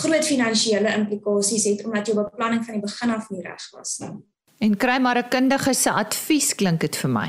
groot 0.00 0.24
finansiële 0.26 0.92
implikasies 0.98 1.66
het 1.70 1.84
omdat 1.86 2.08
jou 2.08 2.16
beplanning 2.18 2.64
van 2.66 2.78
die 2.78 2.84
begin 2.84 3.14
af 3.14 3.30
nie 3.30 3.42
reg 3.44 3.68
was 3.72 3.98
nie. 4.02 4.14
En 4.60 4.76
kry 4.76 4.98
maar 4.98 5.18
'n 5.18 5.28
kundige 5.28 5.74
se 5.74 5.90
advies 5.90 6.54
klink 6.54 6.80
dit 6.80 6.96
vir 6.96 7.10
my. 7.10 7.28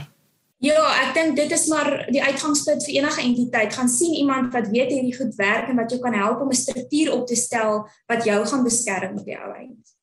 Ja, 0.58 0.80
ek 1.04 1.12
dink 1.14 1.36
dit 1.38 1.52
is 1.54 1.68
maar 1.70 2.08
die 2.10 2.24
uitgangspunt 2.24 2.82
vir 2.88 2.96
enige 2.96 3.22
entiteit. 3.22 3.76
Gaan 3.78 3.90
sien 3.90 4.16
iemand 4.18 4.50
wat 4.54 4.72
weet 4.74 4.90
hierdie 4.90 5.14
goed 5.14 5.36
werk 5.38 5.70
en 5.70 5.78
wat 5.78 5.94
jou 5.94 6.00
kan 6.02 6.18
help 6.18 6.42
om 6.42 6.50
'n 6.50 6.58
struktuur 6.58 7.14
op 7.14 7.28
te 7.28 7.36
stel 7.36 7.86
wat 8.08 8.26
jou 8.26 8.46
gaan 8.46 8.64
beskerm 8.64 9.18
op 9.18 9.26
die 9.26 9.38
ou 9.38 9.54
end. 9.54 9.94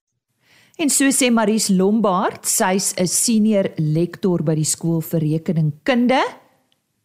En 0.77 0.91
so 0.91 1.11
sê 1.11 1.31
Maries 1.31 1.69
Lombard, 1.69 2.47
sy's 2.47 2.95
'n 2.97 3.07
senior 3.07 3.73
lektor 3.77 4.43
by 4.43 4.55
die 4.55 4.65
skool 4.65 5.01
vir 5.01 5.21
rekeningkunde 5.21 6.23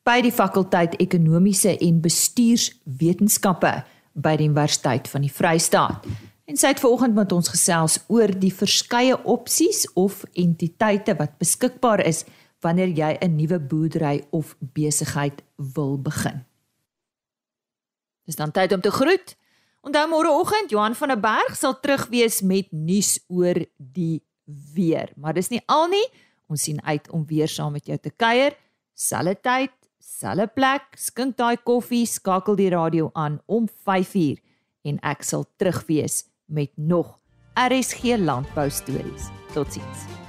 by 0.03 0.21
die 0.21 0.31
fakulteit 0.31 0.95
ekonomiese 1.01 1.77
en 1.77 2.01
bestuurswetenskappe 2.01 3.83
by 4.13 4.35
die 4.37 4.47
Universiteit 4.47 5.07
van 5.07 5.21
die 5.21 5.33
Vrystaat. 5.33 6.05
En 6.45 6.57
sy 6.57 6.67
het 6.67 6.79
vanoggend 6.79 7.13
met 7.13 7.31
ons 7.31 7.49
gesels 7.49 7.99
oor 8.07 8.27
die 8.27 8.53
verskeie 8.53 9.23
opsies 9.23 9.85
of 9.93 10.23
entiteite 10.33 11.13
wat 11.19 11.37
beskikbaar 11.37 12.01
is 12.05 12.25
wanneer 12.59 12.87
jy 12.87 13.17
'n 13.19 13.35
nuwe 13.35 13.59
boerdery 13.59 14.23
of 14.29 14.55
besigheid 14.59 15.43
wil 15.55 15.97
begin. 15.97 16.45
Dis 18.25 18.35
dan 18.35 18.51
tyd 18.51 18.73
om 18.73 18.81
te 18.81 18.91
groet. 18.91 19.37
Onthou 19.81 20.07
môreoggend 20.07 20.69
Johan 20.69 20.95
van 20.95 21.07
der 21.07 21.19
Berg 21.19 21.55
sal 21.55 21.79
terug 21.79 22.07
wees 22.07 22.41
met 22.41 22.67
nuus 22.71 23.19
oor 23.27 23.57
die 23.77 24.21
weer. 24.73 25.09
Maar 25.15 25.33
dis 25.33 25.49
nie 25.49 25.61
al 25.65 25.87
nie. 25.87 26.05
Ons 26.47 26.63
sien 26.63 26.81
uit 26.83 27.09
om 27.09 27.25
weer 27.25 27.47
saam 27.47 27.71
met 27.71 27.85
jou 27.85 27.97
te 27.97 28.09
kuier. 28.09 28.57
Selfe 28.93 29.37
tyd, 29.41 29.73
selfe 29.97 30.49
plek. 30.53 30.93
Skink 30.97 31.37
daai 31.37 31.57
koffie, 31.63 32.05
skakel 32.05 32.55
die 32.59 32.69
radio 32.69 33.09
aan 33.13 33.39
om 33.45 33.69
5uur 33.69 34.37
en 34.83 34.99
ek 35.05 35.23
sal 35.23 35.45
terug 35.57 35.83
wees 35.87 36.23
met 36.45 36.71
nog 36.75 37.17
RSG 37.59 38.17
landbou 38.17 38.69
stories. 38.69 39.29
Totsiens. 39.53 40.28